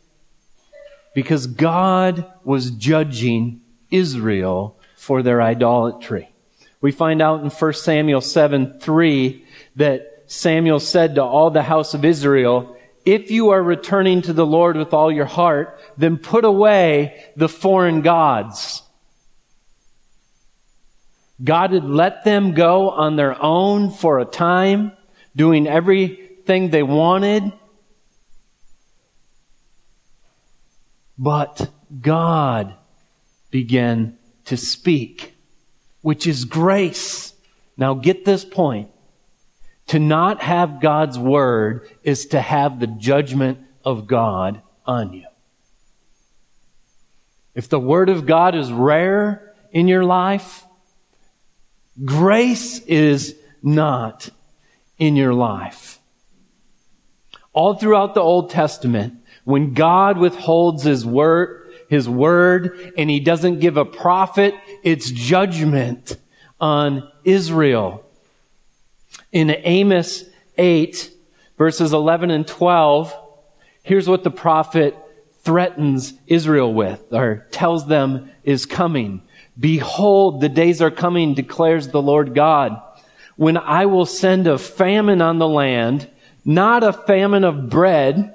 Because 1.15 1.47
God 1.47 2.31
was 2.45 2.71
judging 2.71 3.63
Israel 3.91 4.79
for 4.97 5.23
their 5.23 5.41
idolatry. 5.41 6.29
We 6.83 6.93
find 6.93 7.23
out 7.23 7.43
in 7.43 7.49
1 7.49 7.73
Samuel 7.73 8.21
7 8.21 8.81
3 8.81 9.47
that 9.77 10.25
Samuel 10.27 10.79
said 10.79 11.15
to 11.15 11.25
all 11.25 11.51
the 11.51 11.63
house 11.63 11.95
of 11.95 12.05
Israel, 12.05 12.77
if 13.07 13.31
you 13.31 13.49
are 13.49 13.63
returning 13.63 14.21
to 14.21 14.35
the 14.35 14.45
Lord 14.45 14.77
with 14.77 14.93
all 14.93 15.11
your 15.11 15.25
heart, 15.25 15.81
then 15.97 16.19
put 16.19 16.45
away 16.45 17.25
the 17.35 17.49
foreign 17.49 18.03
gods. 18.03 18.83
God 21.45 21.73
had 21.73 21.85
let 21.85 22.25
them 22.25 22.53
go 22.53 22.91
on 22.91 23.17
their 23.17 23.41
own 23.41 23.91
for 23.91 24.19
a 24.19 24.25
time, 24.25 24.93
doing 25.37 25.67
everything 25.67 26.71
they 26.71 26.83
wanted. 26.83 27.53
But 31.19 31.71
God 32.01 32.75
began 33.51 34.17
to 34.47 34.57
speak, 34.57 35.35
which 36.01 36.27
is 36.27 36.45
grace. 36.45 37.35
Now 37.77 37.95
get 37.95 38.25
this 38.25 38.45
point. 38.45 38.91
To 39.89 39.99
not 39.99 40.43
have 40.43 40.81
God's 40.81 41.19
word 41.19 41.89
is 42.03 42.27
to 42.27 42.41
have 42.41 42.81
the 42.81 42.87
judgment 42.87 43.59
of 43.85 44.07
God 44.07 44.63
on 44.87 45.13
you. 45.13 45.27
If 47.55 47.69
the 47.69 47.79
word 47.79 48.09
of 48.09 48.27
God 48.27 48.55
is 48.55 48.73
rare 48.73 49.55
in 49.71 49.87
your 49.87 50.05
life, 50.05 50.65
grace 52.03 52.81
is 52.81 53.37
not 53.63 54.29
in 54.99 55.17
your 55.17 55.35
life. 55.35 55.99
All 57.53 57.75
throughout 57.75 58.15
the 58.15 58.21
Old 58.21 58.51
Testament, 58.51 59.15
when 59.45 59.75
God 59.75 60.19
withholds 60.19 60.83
his 60.83 61.07
word, 61.07 61.73
his 61.89 62.09
word, 62.09 62.93
and 62.97 63.09
he 63.09 63.21
doesn't 63.21 63.61
give 63.61 63.77
a 63.77 63.85
prophet, 63.85 64.55
it's 64.83 65.11
judgment 65.11 66.17
on 66.61 67.11
Israel. 67.25 68.05
In 69.31 69.51
Amos 69.51 70.25
8, 70.59 71.11
verses 71.59 71.93
11 71.93 72.31
and 72.31 72.47
12, 72.47 73.15
here's 73.83 74.09
what 74.09 74.25
the 74.25 74.31
prophet 74.31 74.97
threatens 75.43 76.15
Israel 76.27 76.73
with, 76.73 77.13
or 77.13 77.47
tells 77.51 77.87
them 77.87 78.31
is 78.43 78.67
coming. 78.67 79.23
Behold, 79.59 80.41
the 80.41 80.49
days 80.49 80.83
are 80.83 80.91
coming, 80.91 81.35
declares 81.35 81.89
the 81.89 82.03
Lord 82.03 82.35
God, 82.35 82.81
when 83.37 83.57
I 83.57 83.87
will 83.87 84.07
send 84.07 84.47
a 84.47 84.59
famine 84.59 85.21
on 85.23 85.39
the 85.39 85.49
land, 85.49 86.11
not 86.45 86.83
a 86.83 86.93
famine 86.93 87.45
of 87.45 87.69
bread, 87.69 88.35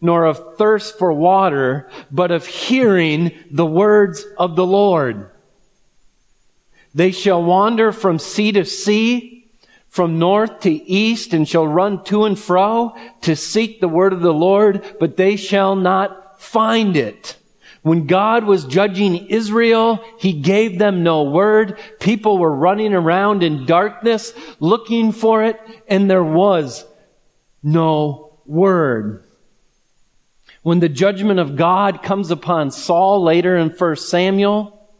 nor 0.00 0.24
of 0.24 0.56
thirst 0.56 0.98
for 0.98 1.12
water, 1.12 1.88
but 2.10 2.30
of 2.30 2.46
hearing 2.46 3.32
the 3.50 3.66
words 3.66 4.24
of 4.36 4.56
the 4.56 4.66
Lord. 4.66 5.30
They 6.94 7.10
shall 7.10 7.42
wander 7.42 7.92
from 7.92 8.18
sea 8.18 8.52
to 8.52 8.64
sea, 8.64 9.48
from 9.88 10.18
north 10.18 10.60
to 10.60 10.70
east, 10.70 11.32
and 11.32 11.48
shall 11.48 11.66
run 11.66 12.04
to 12.04 12.24
and 12.24 12.38
fro 12.38 12.94
to 13.22 13.36
seek 13.36 13.80
the 13.80 13.88
word 13.88 14.12
of 14.12 14.20
the 14.20 14.34
Lord, 14.34 14.96
but 15.00 15.16
they 15.16 15.36
shall 15.36 15.76
not 15.76 16.40
find 16.40 16.96
it. 16.96 17.36
When 17.86 18.06
God 18.06 18.44
was 18.44 18.64
judging 18.64 19.28
Israel, 19.28 20.04
He 20.18 20.32
gave 20.32 20.78
them 20.78 21.04
no 21.04 21.22
word. 21.22 21.78
People 22.00 22.36
were 22.36 22.52
running 22.52 22.92
around 22.92 23.44
in 23.44 23.64
darkness 23.64 24.32
looking 24.58 25.12
for 25.12 25.44
it, 25.44 25.60
and 25.86 26.10
there 26.10 26.24
was 26.24 26.84
no 27.62 28.38
word 28.44 29.22
when 30.66 30.80
the 30.80 30.88
judgment 30.88 31.38
of 31.38 31.54
God 31.54 32.02
comes 32.02 32.32
upon 32.32 32.72
Saul 32.72 33.22
later 33.22 33.56
in 33.56 33.68
1 33.68 33.96
Samuel, 33.98 34.90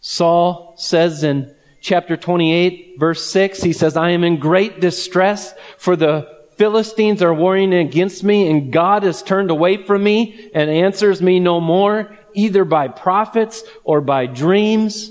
Saul 0.00 0.74
says 0.76 1.24
in 1.24 1.52
chapter 1.80 2.16
28, 2.16 2.94
verse 2.96 3.28
6, 3.28 3.64
he 3.64 3.72
says, 3.72 3.96
I 3.96 4.10
am 4.10 4.22
in 4.22 4.38
great 4.38 4.78
distress, 4.78 5.52
for 5.78 5.96
the 5.96 6.28
Philistines 6.60 7.22
are 7.22 7.32
warring 7.32 7.72
against 7.72 8.22
me, 8.22 8.50
and 8.50 8.70
God 8.70 9.04
has 9.04 9.22
turned 9.22 9.50
away 9.50 9.82
from 9.82 10.04
me 10.04 10.50
and 10.52 10.68
answers 10.68 11.22
me 11.22 11.40
no 11.40 11.58
more, 11.58 12.14
either 12.34 12.66
by 12.66 12.86
prophets 12.86 13.64
or 13.82 14.02
by 14.02 14.26
dreams. 14.26 15.10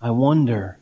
I 0.00 0.10
wonder 0.12 0.78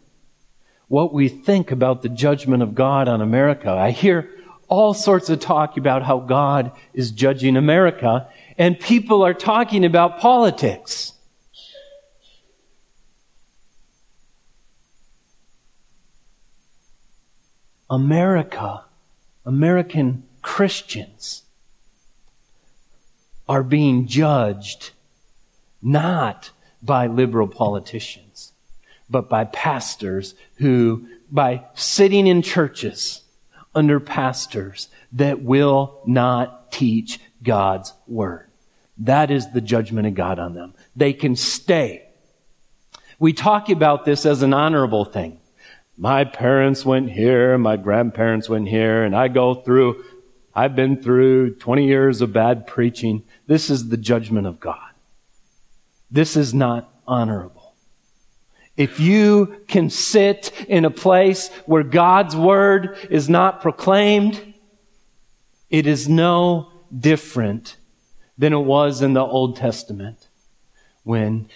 what 0.87 1.12
we 1.12 1.29
think 1.29 1.73
about 1.73 2.03
the 2.03 2.09
judgment 2.09 2.62
of 2.62 2.77
God 2.77 3.09
on 3.09 3.21
America. 3.21 3.73
I 3.73 3.91
hear 3.91 4.31
all 4.69 4.95
sorts 4.95 5.31
of 5.31 5.41
talk 5.41 5.77
about 5.77 6.05
how 6.05 6.21
God 6.21 6.71
is 6.95 7.11
judging 7.11 7.57
America, 7.57 8.29
and 8.57 8.79
people 8.79 9.25
are 9.25 9.35
talking 9.35 9.85
about 9.85 10.21
politics. 10.21 11.12
America, 17.88 18.85
American 19.44 20.25
Christians 20.42 21.42
are 23.49 23.62
being 23.62 24.07
judged 24.07 24.90
not 25.81 26.51
by 26.83 27.07
liberal 27.07 27.46
politicians 27.46 28.53
but 29.09 29.29
by 29.29 29.44
pastors 29.44 30.35
who, 30.57 31.07
by 31.31 31.64
sitting 31.75 32.27
in 32.27 32.42
churches 32.42 33.22
under 33.75 34.01
pastors 34.01 34.88
that 35.12 35.42
will 35.42 36.01
not 36.07 36.72
teach 36.72 37.20
God's 37.42 37.92
word. 38.07 38.49
That 38.99 39.31
is 39.31 39.51
the 39.53 39.61
judgment 39.61 40.07
of 40.07 40.14
God 40.14 40.38
on 40.38 40.55
them. 40.55 40.75
They 40.94 41.12
can 41.12 41.37
stay. 41.37 42.09
We 43.18 43.33
talk 43.33 43.68
about 43.68 44.05
this 44.05 44.27
as 44.27 44.42
an 44.42 44.55
honorable 44.55 45.05
thing. 45.05 45.38
My 45.99 46.25
parents 46.25 46.85
went 46.85 47.11
here, 47.11 47.57
my 47.57 47.77
grandparents 47.77 48.49
went 48.49 48.69
here, 48.69 49.03
and 49.03 49.17
I 49.17 49.29
go 49.29 49.55
through, 49.55 50.05
I've 50.55 50.77
been 50.77 51.03
through 51.03 51.55
20 51.57 51.87
years 51.87 52.21
of 52.21 52.33
bad 52.33 52.67
preaching. 52.67 53.23
This 53.47 53.71
is 53.71 53.89
the 53.89 53.97
judgment 53.97 54.47
of 54.47 54.61
God. 54.61 54.91
This 56.11 56.37
is 56.37 56.53
not 56.53 56.93
honorable. 57.07 57.75
If 58.77 59.01
you 59.01 59.63
can 59.69 59.89
sit 59.89 60.53
in 60.69 60.85
a 60.85 60.91
place 60.91 61.49
where 61.65 61.83
God's 61.83 62.37
word 62.37 62.99
is 63.11 63.29
not 63.31 63.63
proclaimed, 63.63 64.55
it 65.71 65.87
is 65.87 66.09
no 66.09 66.73
different 66.97 67.77
than 68.37 68.53
it 68.53 68.59
was 68.59 69.01
in 69.01 69.15
the 69.15 69.25
Old 69.25 69.57
Testament 69.57 70.29
when 71.05 71.49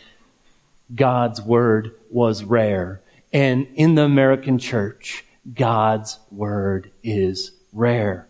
God's 0.94 1.42
word 1.42 1.92
was 2.11 2.42
rare. 2.42 3.03
And 3.32 3.68
in 3.74 3.94
the 3.94 4.02
American 4.02 4.58
church, 4.58 5.24
God's 5.54 6.18
word 6.30 6.90
is 7.02 7.52
rare. 7.72 8.28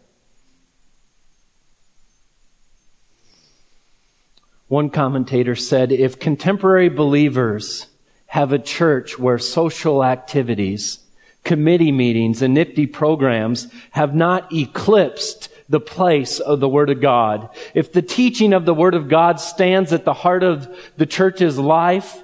One 4.69 4.91
commentator 4.91 5.57
said 5.57 5.91
if 5.91 6.21
contemporary 6.21 6.89
believers 6.89 7.87
have 8.27 8.53
a 8.53 8.59
church 8.59 9.19
where 9.19 9.39
social 9.39 10.05
activities, 10.05 11.01
committee 11.43 11.91
meetings, 11.91 12.43
and 12.43 12.55
nifty 12.55 12.87
programs 12.87 13.67
have 13.91 14.15
not 14.15 14.53
eclipsed 14.53 15.49
the 15.69 15.81
place 15.81 16.39
of 16.39 16.61
the 16.61 16.69
Word 16.69 16.91
of 16.91 17.01
God. 17.01 17.49
If 17.75 17.93
the 17.93 18.03
teaching 18.03 18.53
of 18.53 18.65
the 18.65 18.75
Word 18.75 18.95
of 18.95 19.09
God 19.09 19.41
stands 19.41 19.93
at 19.93 20.05
the 20.05 20.13
heart 20.13 20.45
of 20.45 20.69
the 20.97 21.07
church's 21.07 21.59
life, 21.59 22.23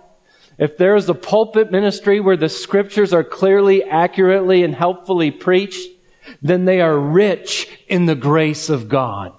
if 0.59 0.77
there 0.79 0.97
is 0.97 1.09
a 1.09 1.15
pulpit 1.15 1.71
ministry 1.71 2.21
where 2.21 2.37
the 2.37 2.49
scriptures 2.49 3.13
are 3.13 3.25
clearly, 3.25 3.85
accurately, 3.85 4.63
and 4.63 4.75
helpfully 4.75 5.31
preached, 5.31 5.89
then 6.43 6.65
they 6.65 6.81
are 6.81 6.99
rich 6.99 7.69
in 7.89 8.07
the 8.07 8.15
grace 8.15 8.69
of 8.69 8.89
God. 8.89 9.33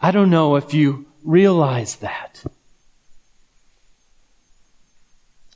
I 0.00 0.10
don't 0.10 0.30
know 0.30 0.56
if 0.56 0.74
you 0.74 1.06
realize 1.24 1.96
that. 1.96 2.44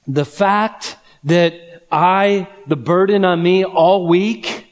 The 0.07 0.25
fact 0.25 0.97
that 1.25 1.53
I, 1.93 2.49
the 2.67 2.77
burden 2.77 3.25
on 3.25 3.43
me 3.43 3.65
all 3.65 4.09
week 4.09 4.67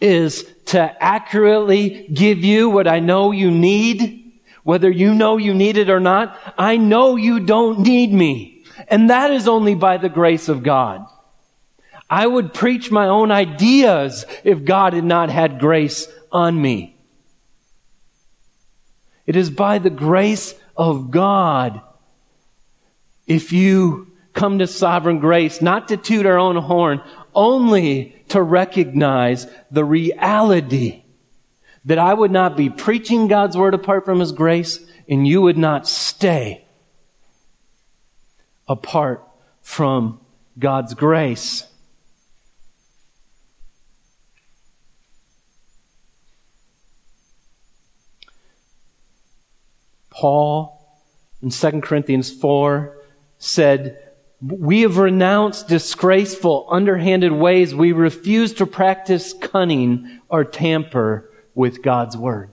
is 0.00 0.44
to 0.66 1.02
accurately 1.02 2.06
give 2.12 2.44
you 2.44 2.68
what 2.68 2.86
I 2.86 3.00
know 3.00 3.32
you 3.32 3.50
need, 3.50 4.25
whether 4.66 4.90
you 4.90 5.14
know 5.14 5.36
you 5.36 5.54
need 5.54 5.76
it 5.76 5.88
or 5.88 6.00
not. 6.00 6.36
I 6.58 6.76
know 6.76 7.14
you 7.14 7.38
don't 7.38 7.78
need 7.78 8.12
me. 8.12 8.64
And 8.88 9.10
that 9.10 9.30
is 9.30 9.46
only 9.46 9.76
by 9.76 9.96
the 9.96 10.08
grace 10.08 10.48
of 10.48 10.64
God. 10.64 11.06
I 12.10 12.26
would 12.26 12.52
preach 12.52 12.90
my 12.90 13.06
own 13.06 13.30
ideas 13.30 14.26
if 14.42 14.64
God 14.64 14.92
had 14.92 15.04
not 15.04 15.30
had 15.30 15.60
grace 15.60 16.08
on 16.32 16.60
me. 16.60 16.96
It 19.24 19.36
is 19.36 19.50
by 19.50 19.78
the 19.78 19.88
grace 19.88 20.56
of 20.76 21.12
God. 21.12 21.80
If 23.28 23.52
you 23.52 24.10
come 24.32 24.58
to 24.58 24.66
sovereign 24.66 25.20
grace, 25.20 25.62
not 25.62 25.86
to 25.88 25.96
toot 25.96 26.26
our 26.26 26.38
own 26.38 26.56
horn, 26.56 27.02
only 27.36 28.16
to 28.30 28.42
recognize 28.42 29.46
the 29.70 29.84
reality 29.84 31.04
that 31.86 31.98
I 31.98 32.12
would 32.12 32.32
not 32.32 32.56
be 32.56 32.68
preaching 32.68 33.28
God's 33.28 33.56
word 33.56 33.72
apart 33.72 34.04
from 34.04 34.20
His 34.20 34.32
grace, 34.32 34.84
and 35.08 35.26
you 35.26 35.40
would 35.42 35.56
not 35.56 35.88
stay 35.88 36.64
apart 38.68 39.24
from 39.62 40.20
God's 40.58 40.94
grace. 40.94 41.64
Paul 50.10 50.72
in 51.40 51.50
2 51.50 51.80
Corinthians 51.82 52.32
4 52.32 52.96
said, 53.38 53.98
We 54.40 54.80
have 54.80 54.96
renounced 54.96 55.68
disgraceful, 55.68 56.66
underhanded 56.68 57.32
ways. 57.32 57.74
We 57.74 57.92
refuse 57.92 58.54
to 58.54 58.66
practice 58.66 59.34
cunning 59.34 60.20
or 60.28 60.42
tamper 60.42 61.30
with 61.56 61.82
God's 61.82 62.16
word. 62.16 62.52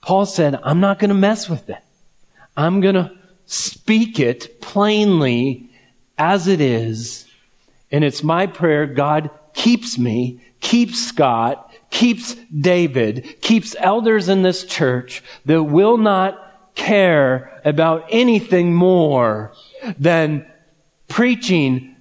Paul 0.00 0.24
said, 0.24 0.58
I'm 0.62 0.80
not 0.80 0.98
going 0.98 1.08
to 1.10 1.14
mess 1.14 1.50
with 1.50 1.68
it. 1.68 1.82
I'm 2.56 2.80
going 2.80 2.94
to 2.94 3.12
speak 3.44 4.18
it 4.18 4.62
plainly 4.62 5.68
as 6.16 6.46
it 6.48 6.60
is. 6.60 7.26
And 7.90 8.04
it's 8.04 8.22
my 8.22 8.46
prayer 8.46 8.86
God 8.86 9.30
keeps 9.52 9.98
me, 9.98 10.40
keeps 10.60 11.06
Scott, 11.06 11.72
keeps 11.90 12.34
David, 12.56 13.40
keeps 13.40 13.74
elders 13.78 14.28
in 14.28 14.42
this 14.42 14.64
church 14.64 15.22
that 15.44 15.62
will 15.64 15.98
not 15.98 16.74
care 16.76 17.60
about 17.64 18.06
anything 18.10 18.74
more 18.74 19.52
than 19.98 20.46
preaching 21.08 21.96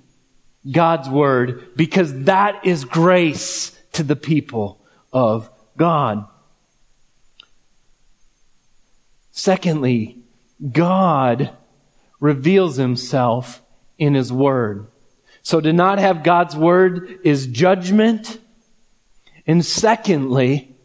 God's 0.70 1.10
word 1.10 1.76
because 1.76 2.24
that 2.24 2.66
is 2.66 2.86
grace 2.86 3.72
to 3.94 4.04
the 4.04 4.16
people 4.16 4.80
of 5.14 5.50
God. 5.78 6.26
Secondly, 9.32 10.20
God 10.72 11.52
reveals 12.20 12.78
himself 12.78 13.62
in 13.98 14.14
his 14.14 14.32
word. 14.32 14.88
So 15.42 15.62
to 15.62 15.74
not 15.74 16.00
have 16.00 16.24
God's 16.24 16.56
word 16.56 17.20
is 17.24 17.48
judgment 17.48 18.40
and 19.48 19.66
secondly, 19.66 20.76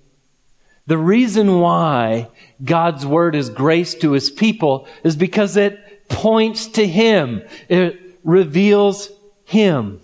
the 0.87 0.99
reason 0.99 1.61
why 1.61 2.29
God's 2.63 3.07
word 3.07 3.35
is 3.35 3.49
grace 3.49 3.95
to 3.97 4.13
his 4.13 4.31
people 4.31 4.87
is 5.03 5.17
because 5.17 5.57
it 5.57 6.09
points 6.09 6.67
to 6.69 6.87
him. 6.87 7.43
It 7.69 8.19
reveals 8.23 9.11
him. 9.45 10.01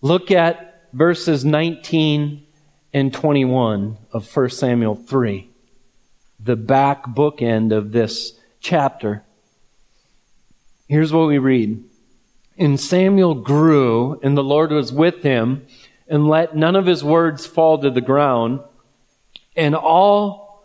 Look 0.00 0.30
at 0.30 0.88
verses 0.92 1.44
19 1.44 2.46
and 2.94 3.12
21 3.12 3.98
of 4.12 4.34
1 4.34 4.50
Samuel 4.50 4.94
3, 4.94 5.50
the 6.38 6.54
back 6.54 7.06
bookend 7.06 7.76
of 7.76 7.90
this 7.90 8.38
chapter. 8.60 9.24
Here's 10.86 11.12
what 11.12 11.26
we 11.26 11.38
read. 11.38 11.82
And 12.56 12.78
Samuel 12.78 13.34
grew, 13.34 14.20
and 14.22 14.36
the 14.36 14.44
Lord 14.44 14.70
was 14.70 14.92
with 14.92 15.24
him, 15.24 15.66
and 16.06 16.28
let 16.28 16.54
none 16.54 16.76
of 16.76 16.86
his 16.86 17.02
words 17.02 17.44
fall 17.46 17.78
to 17.78 17.90
the 17.90 18.00
ground. 18.00 18.60
And 19.56 19.74
all 19.74 20.62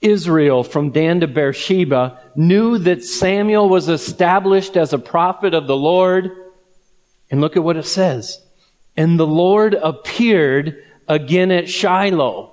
Israel 0.00 0.62
from 0.62 0.92
Dan 0.92 1.18
to 1.18 1.26
Beersheba 1.26 2.20
knew 2.36 2.78
that 2.78 3.02
Samuel 3.02 3.68
was 3.68 3.88
established 3.88 4.76
as 4.76 4.92
a 4.92 4.98
prophet 4.98 5.52
of 5.52 5.66
the 5.66 5.76
Lord. 5.76 6.30
And 7.28 7.40
look 7.40 7.56
at 7.56 7.64
what 7.64 7.76
it 7.76 7.86
says. 7.86 8.40
And 8.96 9.18
the 9.18 9.26
Lord 9.26 9.74
appeared 9.74 10.84
again 11.08 11.50
at 11.50 11.68
Shiloh. 11.68 12.52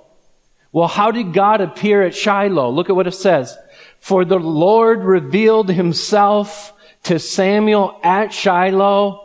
Well, 0.72 0.88
how 0.88 1.10
did 1.10 1.32
God 1.32 1.60
appear 1.60 2.02
at 2.02 2.14
Shiloh? 2.14 2.70
Look 2.70 2.90
at 2.90 2.96
what 2.96 3.06
it 3.06 3.12
says. 3.12 3.56
For 4.00 4.24
the 4.24 4.38
Lord 4.38 5.04
revealed 5.04 5.70
himself 5.70 6.72
to 7.04 7.18
Samuel 7.18 7.98
at 8.02 8.32
Shiloh 8.32 9.20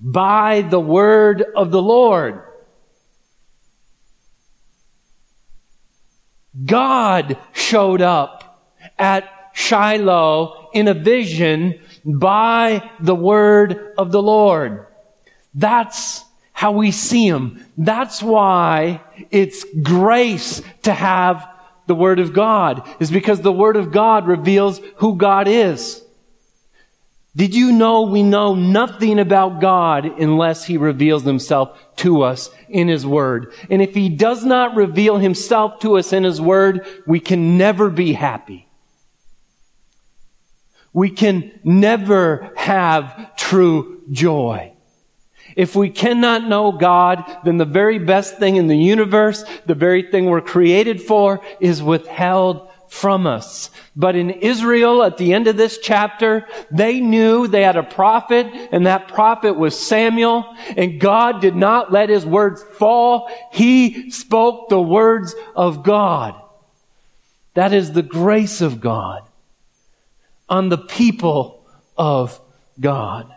by 0.00 0.62
the 0.62 0.80
word 0.80 1.42
of 1.56 1.70
the 1.70 1.82
Lord. 1.82 2.42
God 6.64 7.38
showed 7.52 8.02
up 8.02 8.70
at 8.98 9.28
Shiloh 9.54 10.70
in 10.72 10.88
a 10.88 10.94
vision 10.94 11.80
by 12.04 12.90
the 13.00 13.14
word 13.14 13.94
of 13.96 14.12
the 14.12 14.22
Lord. 14.22 14.86
That's 15.54 16.24
how 16.62 16.70
we 16.70 16.92
see 16.92 17.26
him. 17.26 17.60
That's 17.76 18.22
why 18.22 19.00
it's 19.32 19.66
grace 19.82 20.62
to 20.82 20.94
have 20.94 21.44
the 21.88 21.94
word 21.96 22.20
of 22.20 22.32
God, 22.32 22.88
is 23.00 23.10
because 23.10 23.40
the 23.40 23.50
word 23.50 23.74
of 23.74 23.90
God 23.90 24.28
reveals 24.28 24.80
who 24.98 25.16
God 25.16 25.48
is. 25.48 26.04
Did 27.34 27.56
you 27.56 27.72
know 27.72 28.02
we 28.02 28.22
know 28.22 28.54
nothing 28.54 29.18
about 29.18 29.60
God 29.60 30.04
unless 30.20 30.64
He 30.64 30.76
reveals 30.76 31.24
Himself 31.24 31.76
to 31.96 32.22
us 32.22 32.48
in 32.68 32.86
His 32.86 33.04
Word? 33.04 33.52
And 33.68 33.82
if 33.82 33.92
He 33.92 34.08
does 34.08 34.44
not 34.44 34.76
reveal 34.76 35.18
Himself 35.18 35.80
to 35.80 35.98
us 35.98 36.12
in 36.12 36.22
His 36.22 36.40
Word, 36.40 36.86
we 37.08 37.18
can 37.18 37.58
never 37.58 37.90
be 37.90 38.12
happy. 38.12 38.68
We 40.92 41.10
can 41.10 41.58
never 41.64 42.52
have 42.54 43.34
true 43.34 44.02
joy. 44.12 44.71
If 45.56 45.76
we 45.76 45.90
cannot 45.90 46.48
know 46.48 46.72
God, 46.72 47.24
then 47.44 47.58
the 47.58 47.64
very 47.64 47.98
best 47.98 48.38
thing 48.38 48.56
in 48.56 48.66
the 48.66 48.76
universe, 48.76 49.44
the 49.66 49.74
very 49.74 50.10
thing 50.10 50.26
we're 50.26 50.40
created 50.40 51.02
for, 51.02 51.40
is 51.60 51.82
withheld 51.82 52.68
from 52.92 53.26
us. 53.26 53.70
But 53.96 54.16
in 54.16 54.28
Israel, 54.28 55.02
at 55.02 55.16
the 55.16 55.32
end 55.32 55.48
of 55.48 55.56
this 55.56 55.78
chapter, 55.78 56.46
they 56.70 57.00
knew 57.00 57.46
they 57.46 57.62
had 57.62 57.76
a 57.76 57.82
prophet, 57.82 58.46
and 58.70 58.86
that 58.86 59.08
prophet 59.08 59.54
was 59.54 59.78
Samuel, 59.78 60.54
and 60.76 61.00
God 61.00 61.40
did 61.40 61.56
not 61.56 61.90
let 61.90 62.10
his 62.10 62.26
words 62.26 62.62
fall. 62.62 63.30
He 63.50 64.10
spoke 64.10 64.68
the 64.68 64.80
words 64.80 65.34
of 65.56 65.82
God. 65.82 66.34
That 67.54 67.72
is 67.72 67.92
the 67.92 68.02
grace 68.02 68.60
of 68.60 68.80
God 68.80 69.22
on 70.46 70.68
the 70.68 70.78
people 70.78 71.64
of 71.96 72.38
God. 72.78 73.31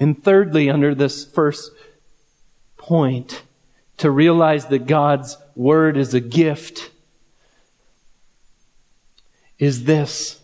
And 0.00 0.22
thirdly, 0.24 0.70
under 0.70 0.94
this 0.94 1.24
first 1.24 1.70
point, 2.78 3.42
to 3.98 4.10
realize 4.10 4.66
that 4.66 4.86
God's 4.86 5.36
word 5.54 5.98
is 5.98 6.14
a 6.14 6.20
gift 6.20 6.90
is 9.58 9.84
this 9.84 10.40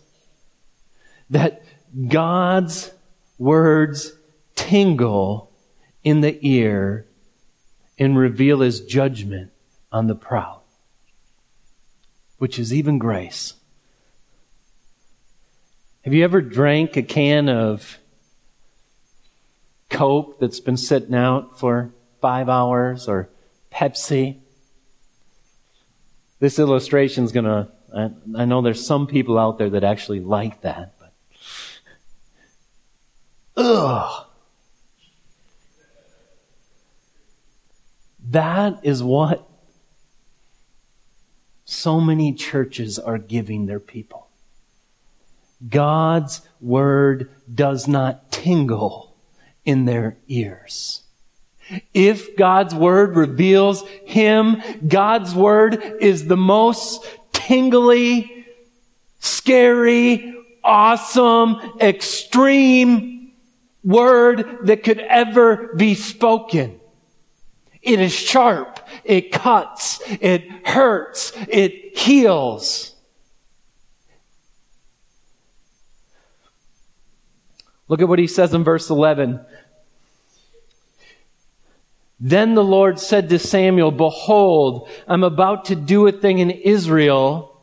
that 1.31 1.63
God's 2.07 2.91
words 3.39 4.13
tingle 4.55 5.51
in 6.03 6.21
the 6.21 6.37
ear 6.47 7.07
and 7.97 8.17
reveal 8.17 8.61
his 8.61 8.79
judgment 8.81 9.51
on 9.91 10.07
the 10.07 10.15
proud. 10.15 10.61
which 12.37 12.59
is 12.59 12.71
even 12.71 12.99
grace. 12.99 13.55
Have 16.03 16.13
you 16.13 16.23
ever 16.23 16.39
drank 16.39 16.95
a 16.95 17.01
can 17.01 17.49
of 17.49 17.97
Coke 19.89 20.39
that's 20.39 20.59
been 20.59 20.77
sitting 20.77 21.15
out 21.15 21.59
for 21.59 21.91
five 22.21 22.49
hours 22.49 23.07
or 23.07 23.29
Pepsi? 23.71 24.37
This 26.39 26.59
illustration 26.59 27.23
is 27.23 27.31
going 27.31 27.45
to, 27.45 27.69
I 28.35 28.45
know 28.45 28.61
there's 28.61 28.85
some 28.85 29.07
people 29.07 29.39
out 29.39 29.57
there 29.57 29.69
that 29.71 29.83
actually 29.83 30.19
like 30.19 30.61
that, 30.61 30.93
but, 30.99 31.13
ugh. 33.55 34.25
That 38.29 38.81
is 38.83 39.01
what 39.01 39.49
so 41.63 42.01
many 42.01 42.33
churches 42.33 42.99
are 42.99 43.17
giving 43.17 43.65
their 43.65 43.79
people. 43.79 44.27
God's 45.67 46.41
word 46.61 47.31
does 47.53 47.87
not 47.87 48.31
tingle 48.31 49.06
in 49.67 49.85
their 49.85 50.17
ears. 50.27 51.03
If 51.93 52.37
God's 52.37 52.73
word 52.73 53.17
reveals 53.17 53.85
Him, 54.05 54.63
God's 54.87 55.35
word 55.35 55.83
is 55.99 56.25
the 56.25 56.37
most 56.37 57.05
tingly, 57.33 58.45
scary, 59.19 60.33
awesome, 60.63 61.57
extreme 61.81 63.33
word 63.83 64.59
that 64.63 64.83
could 64.83 64.99
ever 64.99 65.73
be 65.75 65.93
spoken. 65.93 66.79
It 67.81 67.99
is 67.99 68.13
sharp. 68.13 68.79
It 69.03 69.33
cuts. 69.33 70.01
It 70.05 70.49
hurts. 70.65 71.33
It 71.49 71.97
heals. 71.97 72.95
Look 77.87 78.01
at 78.01 78.07
what 78.07 78.19
he 78.19 78.27
says 78.27 78.53
in 78.53 78.63
verse 78.63 78.89
11. 78.89 79.39
Then 82.19 82.55
the 82.55 82.63
Lord 82.63 82.99
said 82.99 83.29
to 83.29 83.39
Samuel, 83.39 83.91
Behold, 83.91 84.89
I'm 85.07 85.23
about 85.23 85.65
to 85.65 85.75
do 85.75 86.07
a 86.07 86.11
thing 86.11 86.39
in 86.39 86.49
Israel 86.49 87.53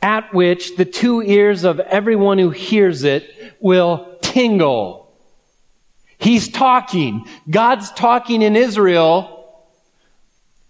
at 0.00 0.32
which 0.32 0.76
the 0.76 0.84
two 0.84 1.22
ears 1.22 1.64
of 1.64 1.80
everyone 1.80 2.38
who 2.38 2.50
hears 2.50 3.04
it 3.04 3.28
will 3.60 4.16
tingle. 4.22 5.12
He's 6.18 6.48
talking. 6.48 7.26
God's 7.48 7.92
talking 7.92 8.42
in 8.42 8.56
Israel. 8.56 9.37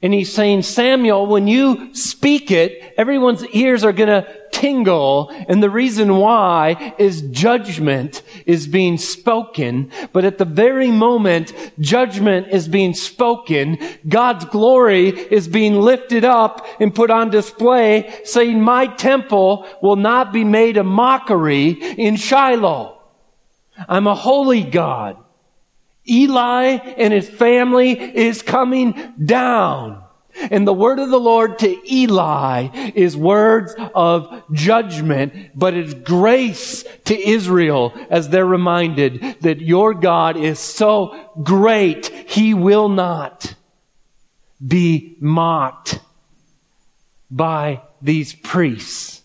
And 0.01 0.15
he's 0.15 0.33
saying, 0.33 0.63
Samuel, 0.63 1.27
when 1.27 1.49
you 1.49 1.93
speak 1.93 2.53
it, 2.53 2.95
everyone's 2.97 3.45
ears 3.47 3.83
are 3.83 3.93
going 3.93 4.09
to 4.09 4.29
tingle. 4.53 5.31
And 5.49 5.61
the 5.61 5.71
reason 5.71 6.17
why 6.17 6.95
is 6.99 7.23
judgment 7.23 8.23
is 8.47 8.69
being 8.69 8.97
spoken. 8.97 9.91
But 10.13 10.25
at 10.25 10.39
the 10.39 10.45
very 10.45 10.93
moment 10.93 11.53
judgment 11.81 12.49
is 12.53 12.69
being 12.69 12.95
spoken, 12.95 13.79
God's 14.09 14.45
glory 14.45 15.09
is 15.09 15.49
being 15.49 15.81
lifted 15.81 16.25
up 16.25 16.65
and 16.79 16.95
put 16.95 17.11
on 17.11 17.31
display, 17.31 18.21
saying, 18.23 18.61
my 18.61 18.87
temple 18.87 19.67
will 19.83 19.97
not 19.97 20.33
be 20.33 20.45
made 20.45 20.77
a 20.77 20.85
mockery 20.85 21.71
in 21.71 22.15
Shiloh. 22.15 23.01
I'm 23.89 24.07
a 24.07 24.15
holy 24.15 24.63
God. 24.63 25.17
Eli 26.09 26.79
and 26.97 27.13
his 27.13 27.29
family 27.29 27.93
is 27.93 28.43
coming 28.43 29.15
down. 29.23 30.03
And 30.51 30.67
the 30.67 30.73
word 30.73 30.99
of 30.99 31.11
the 31.11 31.19
Lord 31.19 31.59
to 31.61 31.93
Eli 31.93 32.69
is 32.95 33.17
words 33.17 33.75
of 33.95 34.43
judgment, 34.53 35.33
but 35.55 35.75
it's 35.75 35.95
grace 35.95 36.85
to 37.07 37.29
Israel 37.29 37.93
as 38.09 38.29
they're 38.29 38.47
reminded 38.47 39.41
that 39.41 39.61
your 39.61 39.95
God 39.95 40.37
is 40.37 40.59
so 40.61 41.33
great, 41.43 42.07
he 42.07 42.55
will 42.55 42.89
not 42.89 43.55
be 44.65 45.17
mocked 45.21 46.01
by 47.31 47.83
these 48.01 48.35
priests 48.35 49.23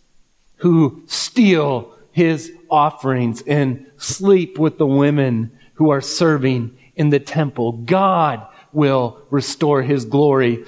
who 0.58 1.04
steal 1.08 1.96
his 2.12 2.52
offerings 2.69 3.43
and 3.46 3.86
sleep 3.98 4.58
with 4.58 4.78
the 4.78 4.88
women 4.88 5.52
who 5.76 5.90
are 5.90 6.02
serving 6.02 6.78
in 6.96 7.10
the 7.10 7.20
temple. 7.20 7.72
God 7.72 8.46
will 8.72 9.22
restore 9.30 9.82
his 9.82 10.06
glory. 10.06 10.66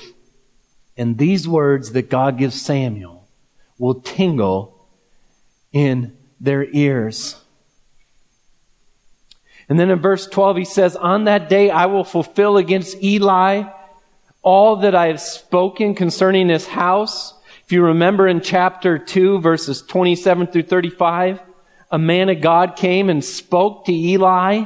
And 0.98 1.18
these 1.18 1.48
words 1.48 1.92
that 1.92 2.10
God 2.10 2.38
gives 2.38 2.60
Samuel 2.60 3.28
will 3.78 3.96
tingle 3.96 4.88
in 5.72 6.16
their 6.40 6.64
ears. 6.64 7.36
And 9.68 9.80
then 9.80 9.90
in 9.90 10.00
verse 10.00 10.28
12, 10.28 10.58
he 10.58 10.66
says, 10.66 10.96
On 10.96 11.26
that 11.26 11.50
day 11.50 11.70
I 11.70 11.88
will 11.88 12.04
fulfill 12.04 12.58
against 12.58 13.02
Eli 13.04 13.64
all 14.42 14.78
that 14.78 14.94
I 14.94 15.08
have 15.08 15.20
spoken 15.20 15.96
concerning 15.96 16.50
his 16.50 16.68
house. 16.68 17.34
If 17.64 17.72
you 17.72 17.84
remember 17.84 18.28
in 18.28 18.42
chapter 18.42 19.00
2, 19.00 19.40
verses 19.40 19.82
27 19.82 20.48
through 20.48 20.64
35, 20.64 21.42
a 21.92 21.98
man 21.98 22.30
of 22.30 22.42
God 22.42 22.76
came 22.76 23.10
and 23.10 23.26
spoke 23.26 23.86
to 23.86 23.92
Eli 23.92 24.66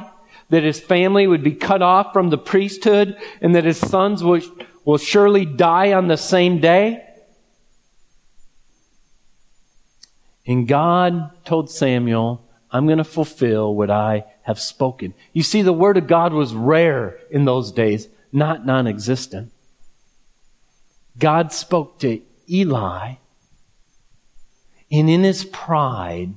that 0.50 0.62
his 0.62 0.78
family 0.78 1.26
would 1.26 1.42
be 1.42 1.54
cut 1.54 1.82
off 1.82 2.12
from 2.12 2.30
the 2.30 2.38
priesthood 2.38 3.16
and 3.40 3.54
that 3.54 3.64
his 3.64 3.78
sons 3.78 4.22
will 4.22 4.98
surely 4.98 5.44
die 5.44 5.92
on 5.92 6.08
the 6.08 6.16
same 6.16 6.60
day. 6.60 7.04
And 10.46 10.66
God 10.66 11.44
told 11.44 11.70
Samuel, 11.70 12.44
I'm 12.70 12.86
going 12.86 12.98
to 12.98 13.04
fulfill 13.04 13.74
what 13.74 13.90
I 13.90 14.24
have 14.42 14.60
spoken. 14.60 15.14
You 15.32 15.42
see, 15.42 15.62
the 15.62 15.72
word 15.72 15.96
of 15.96 16.06
God 16.06 16.32
was 16.32 16.54
rare 16.54 17.18
in 17.30 17.44
those 17.44 17.72
days, 17.72 18.08
not 18.32 18.66
non 18.66 18.86
existent. 18.86 19.52
God 21.18 21.52
spoke 21.52 21.98
to 22.00 22.20
Eli, 22.48 23.14
and 24.90 25.10
in 25.10 25.22
his 25.22 25.44
pride, 25.44 26.34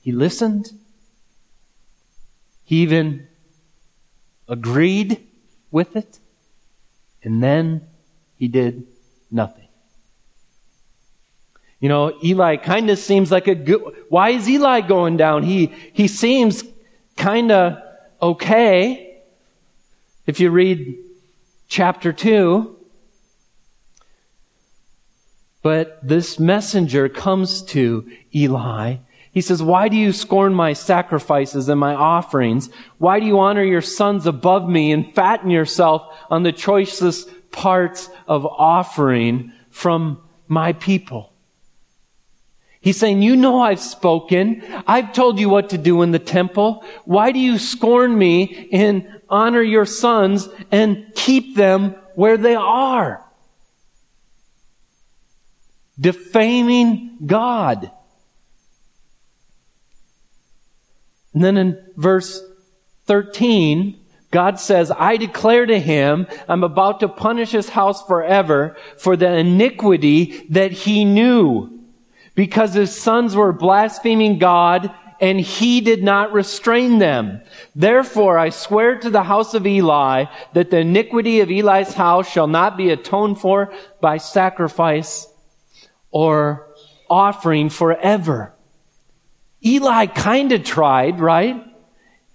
he 0.00 0.12
listened 0.12 0.72
he 2.72 2.80
even 2.80 3.28
agreed 4.48 5.22
with 5.70 5.94
it, 5.94 6.18
and 7.22 7.42
then 7.42 7.82
he 8.38 8.48
did 8.48 8.86
nothing. 9.30 9.68
You 11.80 11.90
know, 11.90 12.18
Eli 12.24 12.56
kind 12.56 12.88
of 12.88 12.98
seems 12.98 13.30
like 13.30 13.46
a 13.46 13.54
good. 13.54 13.82
Why 14.08 14.30
is 14.30 14.48
Eli 14.48 14.80
going 14.80 15.18
down? 15.18 15.42
He 15.42 15.66
he 15.92 16.08
seems 16.08 16.64
kind 17.14 17.52
of 17.52 17.76
okay. 18.22 19.20
If 20.26 20.40
you 20.40 20.48
read 20.48 20.96
chapter 21.68 22.10
two, 22.10 22.78
but 25.60 25.98
this 26.02 26.40
messenger 26.40 27.10
comes 27.10 27.60
to 27.74 28.10
Eli 28.34 28.96
he 29.32 29.40
says, 29.40 29.62
Why 29.62 29.88
do 29.88 29.96
you 29.96 30.12
scorn 30.12 30.54
my 30.54 30.74
sacrifices 30.74 31.68
and 31.68 31.80
my 31.80 31.94
offerings? 31.94 32.68
Why 32.98 33.18
do 33.18 33.26
you 33.26 33.40
honor 33.40 33.64
your 33.64 33.80
sons 33.80 34.26
above 34.26 34.68
me 34.68 34.92
and 34.92 35.14
fatten 35.14 35.50
yourself 35.50 36.02
on 36.30 36.42
the 36.42 36.52
choicest 36.52 37.30
parts 37.50 38.10
of 38.28 38.44
offering 38.44 39.52
from 39.70 40.20
my 40.48 40.74
people? 40.74 41.32
He's 42.82 42.98
saying, 42.98 43.22
You 43.22 43.34
know 43.36 43.60
I've 43.60 43.80
spoken. 43.80 44.62
I've 44.86 45.14
told 45.14 45.40
you 45.40 45.48
what 45.48 45.70
to 45.70 45.78
do 45.78 46.02
in 46.02 46.10
the 46.10 46.18
temple. 46.18 46.84
Why 47.06 47.32
do 47.32 47.38
you 47.38 47.58
scorn 47.58 48.16
me 48.16 48.68
and 48.70 49.20
honor 49.30 49.62
your 49.62 49.86
sons 49.86 50.48
and 50.70 51.10
keep 51.14 51.56
them 51.56 51.94
where 52.16 52.36
they 52.36 52.54
are? 52.54 53.24
Defaming 55.98 57.16
God. 57.24 57.90
And 61.34 61.42
then 61.42 61.56
in 61.56 61.82
verse 61.96 62.42
13, 63.06 63.98
God 64.30 64.58
says, 64.58 64.90
I 64.90 65.18
declare 65.18 65.66
to 65.66 65.78
him, 65.78 66.26
I'm 66.48 66.64
about 66.64 67.00
to 67.00 67.08
punish 67.08 67.50
his 67.50 67.68
house 67.68 68.04
forever 68.06 68.76
for 68.98 69.16
the 69.16 69.32
iniquity 69.32 70.46
that 70.50 70.72
he 70.72 71.04
knew 71.04 71.80
because 72.34 72.74
his 72.74 72.98
sons 72.98 73.36
were 73.36 73.52
blaspheming 73.52 74.38
God 74.38 74.90
and 75.20 75.38
he 75.38 75.80
did 75.80 76.02
not 76.02 76.32
restrain 76.32 76.98
them. 76.98 77.42
Therefore, 77.76 78.38
I 78.38 78.48
swear 78.48 78.98
to 78.98 79.10
the 79.10 79.22
house 79.22 79.54
of 79.54 79.66
Eli 79.66 80.24
that 80.54 80.70
the 80.70 80.78
iniquity 80.78 81.40
of 81.40 81.50
Eli's 81.50 81.92
house 81.92 82.28
shall 82.28 82.48
not 82.48 82.76
be 82.76 82.90
atoned 82.90 83.38
for 83.38 83.72
by 84.00 84.16
sacrifice 84.16 85.28
or 86.10 86.66
offering 87.08 87.68
forever. 87.68 88.54
Eli 89.64 90.06
kind 90.06 90.52
of 90.52 90.64
tried, 90.64 91.20
right? 91.20 91.64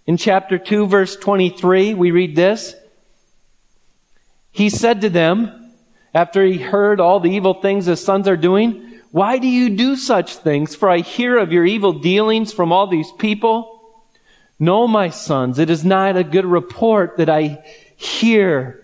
In 0.05 0.17
chapter 0.17 0.57
2, 0.57 0.87
verse 0.87 1.15
23, 1.17 1.93
we 1.93 2.11
read 2.11 2.35
this. 2.35 2.75
He 4.51 4.69
said 4.69 5.01
to 5.01 5.09
them, 5.09 5.73
after 6.13 6.43
he 6.45 6.57
heard 6.57 6.99
all 6.99 7.19
the 7.19 7.31
evil 7.31 7.55
things 7.55 7.85
his 7.85 8.03
sons 8.03 8.27
are 8.27 8.37
doing, 8.37 9.01
why 9.11 9.37
do 9.37 9.47
you 9.47 9.69
do 9.69 9.95
such 9.95 10.37
things? 10.37 10.75
For 10.75 10.89
I 10.89 10.99
hear 10.99 11.37
of 11.37 11.51
your 11.51 11.65
evil 11.65 11.93
dealings 11.93 12.53
from 12.53 12.71
all 12.71 12.87
these 12.87 13.11
people. 13.19 13.81
No, 14.59 14.87
my 14.87 15.09
sons, 15.09 15.59
it 15.59 15.69
is 15.69 15.85
not 15.85 16.17
a 16.17 16.23
good 16.23 16.45
report 16.45 17.17
that 17.17 17.29
I 17.29 17.63
hear 17.95 18.83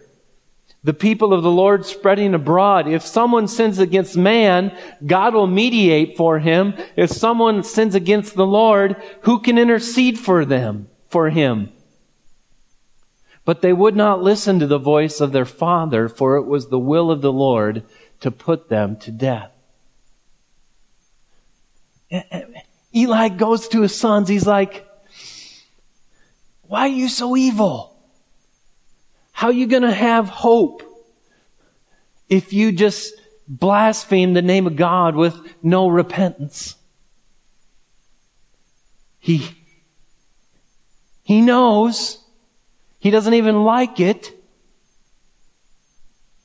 the 0.83 0.93
people 0.93 1.33
of 1.33 1.43
the 1.43 1.51
Lord 1.51 1.85
spreading 1.85 2.33
abroad. 2.33 2.87
If 2.87 3.05
someone 3.05 3.47
sins 3.47 3.79
against 3.79 4.17
man, 4.17 4.77
God 5.05 5.33
will 5.33 5.47
mediate 5.47 6.17
for 6.17 6.39
him. 6.39 6.73
If 6.97 7.09
someone 7.09 7.63
sins 7.63 7.95
against 7.95 8.35
the 8.35 8.45
Lord, 8.45 9.01
who 9.21 9.39
can 9.39 9.57
intercede 9.57 10.19
for 10.19 10.43
them, 10.43 10.89
for 11.07 11.29
him? 11.29 11.71
But 13.45 13.61
they 13.61 13.73
would 13.73 13.95
not 13.95 14.21
listen 14.21 14.59
to 14.59 14.67
the 14.67 14.77
voice 14.77 15.21
of 15.21 15.31
their 15.31 15.45
father, 15.45 16.09
for 16.09 16.35
it 16.37 16.45
was 16.45 16.67
the 16.67 16.79
will 16.79 17.11
of 17.11 17.21
the 17.21 17.33
Lord 17.33 17.83
to 18.19 18.31
put 18.31 18.69
them 18.69 18.97
to 18.97 19.11
death. 19.11 19.51
Eli 22.95 23.29
goes 23.29 23.67
to 23.69 23.81
his 23.81 23.95
sons. 23.95 24.29
He's 24.29 24.45
like, 24.45 24.87
why 26.63 26.81
are 26.81 26.87
you 26.87 27.09
so 27.09 27.35
evil? 27.35 27.92
How 29.43 29.49
are 29.49 29.51
you 29.51 29.67
going 29.67 29.83
to 29.83 29.91
have 29.91 30.29
hope 30.29 30.83
if 32.29 32.53
you 32.53 32.71
just 32.71 33.13
blaspheme 33.45 34.33
the 34.33 34.41
name 34.41 34.67
of 34.67 34.77
God 34.77 35.17
with 35.17 35.35
no 35.61 35.89
repentance? 35.89 36.75
He, 39.19 39.45
he 41.23 41.41
knows. 41.41 42.23
He 42.99 43.11
doesn't 43.11 43.33
even 43.33 43.65
like 43.65 43.99
it. 43.99 44.31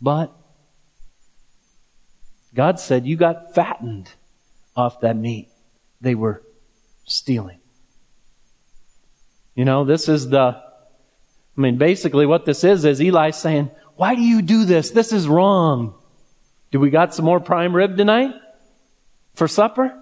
But 0.01 0.37
God 2.53 2.81
said, 2.81 3.07
You 3.07 3.15
got 3.15 3.55
fattened 3.55 4.11
off 4.75 5.03
that 5.03 5.17
meat 5.17 5.51
they 6.01 6.17
were 6.17 6.43
stealing. 7.07 7.61
You 9.55 9.65
know, 9.65 9.85
this 9.85 10.09
is 10.09 10.31
the, 10.31 10.61
I 11.59 11.61
mean, 11.61 11.77
basically 11.77 12.25
what 12.25 12.45
this 12.45 12.63
is, 12.63 12.85
is 12.85 13.03
Eli 13.03 13.31
saying, 13.31 13.71
why 13.97 14.15
do 14.15 14.23
you 14.23 14.43
do 14.43 14.65
this? 14.65 14.93
This 14.93 15.13
is 15.13 15.27
wrong. 15.27 15.95
Do 16.71 16.79
we 16.79 16.91
got 16.91 17.15
some 17.15 17.25
more 17.25 17.41
prime 17.41 17.75
rib 17.75 17.97
tonight? 17.97 18.33
For 19.35 19.49
supper? 19.49 19.93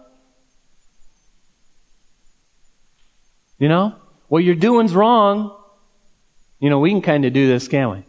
You 3.59 3.69
know? 3.69 3.97
What 4.29 4.45
you're 4.45 4.55
doing's 4.55 4.95
wrong. 4.95 5.57
You 6.61 6.69
know, 6.69 6.79
we 6.79 6.91
can 6.91 7.01
kind 7.01 7.25
of 7.25 7.33
do 7.33 7.49
this, 7.49 7.69
can't 7.69 7.91
we? 7.91 8.05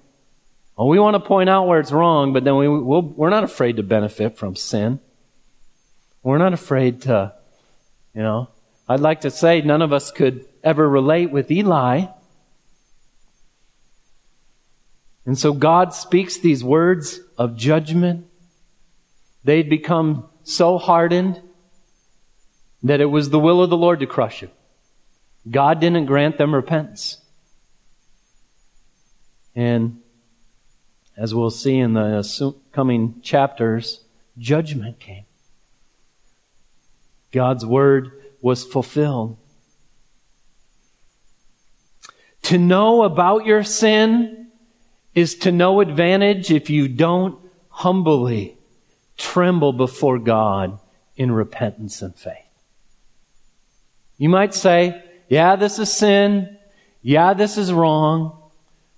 Well, 0.78 0.90
we 0.90 1.00
want 1.00 1.16
to 1.16 1.20
point 1.20 1.50
out 1.50 1.68
where 1.68 1.80
it's 1.80 1.92
wrong, 1.92 2.34
but 2.34 2.44
then 2.44 2.58
we, 2.58 2.68
we 2.68 3.00
we're 3.00 3.30
not 3.30 3.44
afraid 3.44 3.78
to 3.78 3.84
benefit 3.84 4.38
from 4.38 4.56
sin. 4.56 5.00
We're 6.22 6.38
not 6.38 6.54
afraid 6.54 7.04
to 7.04 7.34
you 8.18 8.24
know, 8.24 8.50
I'd 8.90 9.00
like 9.00 9.22
to 9.22 9.30
say 9.30 9.62
none 9.62 9.84
of 9.84 9.94
us 9.94 10.10
could 10.10 10.44
ever 10.64 10.90
relate 10.90 11.30
with 11.30 11.52
Eli. 11.52 12.08
And 15.28 15.38
so 15.38 15.52
God 15.52 15.94
speaks 15.94 16.38
these 16.38 16.64
words 16.64 17.20
of 17.38 17.58
judgment. 17.58 18.26
They'd 19.44 19.70
become 19.70 20.30
so 20.44 20.78
hardened 20.78 21.42
that 22.82 23.02
it 23.02 23.08
was 23.08 23.30
the 23.30 23.40
will 23.40 23.62
of 23.62 23.70
the 23.70 23.76
Lord 23.76 24.00
to 24.00 24.08
crush 24.08 24.40
him. 24.40 24.52
God 25.52 25.82
didn't 25.82 26.06
grant 26.06 26.38
them 26.38 26.56
repentance. 26.56 27.20
And 29.54 30.00
as 31.18 31.36
we'll 31.36 31.52
see 31.52 31.78
in 31.78 31.92
the 31.94 32.56
coming 32.72 33.20
chapters, 33.22 34.06
judgment 34.38 35.02
came. 35.02 35.26
God's 37.34 37.66
word 37.66 38.12
was 38.42 38.64
fulfilled. 38.64 39.38
To 42.44 42.58
know 42.58 43.04
about 43.04 43.46
your 43.46 43.66
sin 43.66 44.47
is 45.18 45.34
to 45.34 45.52
no 45.52 45.82
advantage 45.82 46.52
if 46.52 46.70
you 46.70 46.88
don't 46.88 47.40
humbly 47.70 48.56
tremble 49.18 49.74
before 49.74 50.20
God 50.20 50.78
in 51.16 51.32
repentance 51.32 52.04
and 52.04 52.16
faith. 52.16 52.46
You 54.20 54.30
might 54.30 54.54
say, 54.54 55.04
yeah, 55.28 55.56
this 55.56 55.80
is 55.80 55.92
sin. 55.92 56.60
Yeah, 57.02 57.34
this 57.34 57.58
is 57.58 57.74
wrong. 57.74 58.52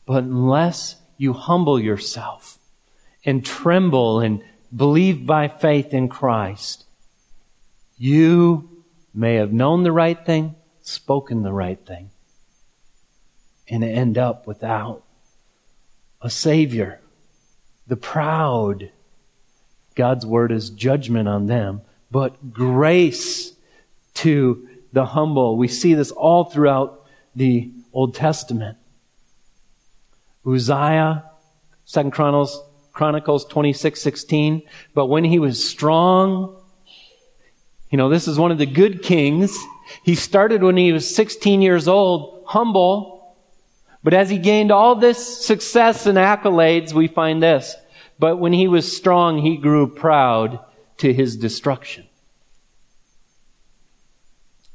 But 0.05 0.25
unless 0.25 0.97
you 1.17 1.31
humble 1.31 1.79
yourself 1.79 2.59
and 3.23 3.45
tremble 3.45 4.19
and 4.19 4.43
believe 4.75 5.25
by 5.25 5.47
faith 5.47 5.93
in 5.93 6.09
Christ, 6.09 6.83
you 7.97 8.83
may 9.13 9.35
have 9.35 9.53
known 9.53 9.83
the 9.83 9.93
right 9.93 10.25
thing, 10.25 10.55
spoken 10.81 11.43
the 11.43 11.53
right 11.53 11.79
thing, 11.87 12.09
and 13.69 13.85
end 13.85 14.17
up 14.17 14.47
without 14.47 15.05
a 16.21 16.29
Savior. 16.29 16.99
The 17.87 17.95
proud, 17.95 18.91
God's 19.95 20.25
word 20.25 20.51
is 20.51 20.69
judgment 20.69 21.27
on 21.27 21.47
them, 21.47 21.81
but 22.11 22.53
grace 22.53 23.53
to 24.15 24.67
the 24.93 25.05
humble. 25.05 25.57
We 25.57 25.67
see 25.67 25.93
this 25.93 26.11
all 26.11 26.45
throughout 26.45 27.05
the 27.35 27.71
Old 27.93 28.15
Testament. 28.15 28.77
Uzziah, 30.45 31.25
Second 31.85 32.11
Chronicles, 32.11 32.61
Chronicles 32.93 33.45
26, 33.45 34.01
16. 34.01 34.63
But 34.93 35.07
when 35.07 35.23
he 35.23 35.39
was 35.39 35.63
strong 35.67 36.59
you 37.89 37.97
know, 37.97 38.09
this 38.09 38.27
is 38.27 38.37
one 38.37 38.51
of 38.51 38.57
the 38.57 38.65
good 38.65 39.01
kings. 39.01 39.57
He 40.03 40.13
started 40.13 40.61
when 40.61 40.77
he 40.77 40.91
was 40.91 41.13
16 41.15 41.61
years 41.61 41.87
old, 41.87 42.43
humble. 42.45 43.18
But 44.09 44.17
as 44.17 44.31
he 44.31 44.39
gained 44.39 44.71
all 44.71 44.95
this 44.95 45.45
success 45.45 46.07
and 46.07 46.17
accolades, 46.17 46.93
we 46.93 47.07
find 47.07 47.43
this. 47.43 47.75
But 48.17 48.37
when 48.37 48.53
he 48.53 48.67
was 48.67 48.91
strong, 48.91 49.37
he 49.37 49.55
grew 49.55 49.85
proud 49.87 50.57
to 50.97 51.13
his 51.13 51.37
destruction. 51.37 52.07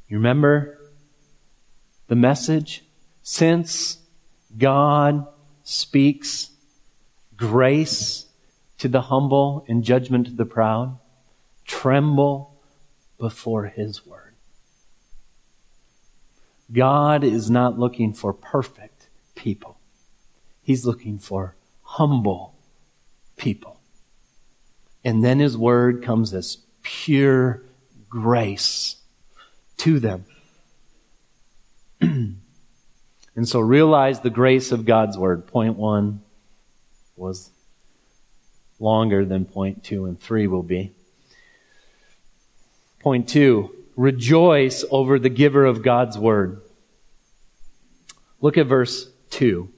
You 0.06 0.18
remember 0.18 0.78
the 2.06 2.14
message? 2.14 2.84
Since 3.24 3.98
God 4.56 5.26
speaks 5.64 6.50
grace 7.36 8.26
to 8.78 8.86
the 8.86 9.00
humble 9.00 9.64
and 9.66 9.82
judgment 9.82 10.28
to 10.28 10.32
the 10.32 10.46
proud, 10.46 10.96
tremble 11.64 12.54
before 13.18 13.64
His 13.64 14.06
Word. 14.06 14.36
God 16.72 17.24
is 17.24 17.50
not 17.50 17.80
looking 17.80 18.12
for 18.12 18.32
perfect 18.32 18.93
people. 19.34 19.78
He's 20.62 20.84
looking 20.86 21.18
for 21.18 21.56
humble 21.82 22.54
people. 23.36 23.80
And 25.04 25.22
then 25.22 25.38
His 25.38 25.56
Word 25.56 26.02
comes 26.02 26.32
as 26.32 26.58
pure 26.82 27.62
grace 28.08 28.96
to 29.78 30.00
them. 30.00 30.24
and 32.00 32.38
so 33.44 33.60
realize 33.60 34.20
the 34.20 34.30
grace 34.30 34.72
of 34.72 34.84
God's 34.84 35.18
Word. 35.18 35.46
Point 35.46 35.76
one 35.76 36.22
was 37.16 37.50
longer 38.80 39.24
than 39.24 39.44
point 39.44 39.84
two 39.84 40.06
and 40.06 40.18
three 40.20 40.46
will 40.46 40.62
be. 40.62 40.92
Point 43.00 43.28
two, 43.28 43.74
rejoice 43.96 44.84
over 44.90 45.18
the 45.18 45.28
giver 45.28 45.64
of 45.64 45.82
God's 45.82 46.18
word. 46.18 46.60
Look 48.40 48.56
at 48.58 48.66
verse 48.66 49.10
two. 49.34 49.68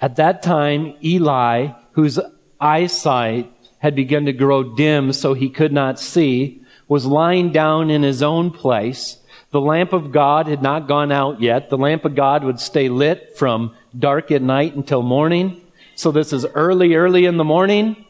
At 0.00 0.16
that 0.16 0.42
time, 0.42 0.94
Eli, 1.04 1.68
whose 1.92 2.18
eyesight 2.60 3.52
had 3.78 3.94
begun 3.94 4.24
to 4.24 4.32
grow 4.32 4.74
dim 4.74 5.12
so 5.12 5.34
he 5.34 5.50
could 5.50 5.72
not 5.72 6.00
see, 6.00 6.62
was 6.88 7.04
lying 7.04 7.52
down 7.52 7.90
in 7.90 8.02
his 8.02 8.22
own 8.22 8.50
place. 8.50 9.18
The 9.50 9.60
lamp 9.60 9.92
of 9.92 10.12
God 10.12 10.46
had 10.46 10.62
not 10.62 10.88
gone 10.88 11.12
out 11.12 11.40
yet. 11.40 11.68
The 11.68 11.76
lamp 11.76 12.04
of 12.04 12.14
God 12.14 12.42
would 12.44 12.58
stay 12.58 12.88
lit 12.88 13.36
from 13.36 13.74
dark 13.96 14.30
at 14.30 14.42
night 14.42 14.74
until 14.74 15.02
morning. 15.02 15.60
So 15.94 16.10
this 16.10 16.32
is 16.32 16.46
early, 16.46 16.94
early 16.94 17.26
in 17.26 17.36
the 17.36 17.44
morning. 17.44 18.04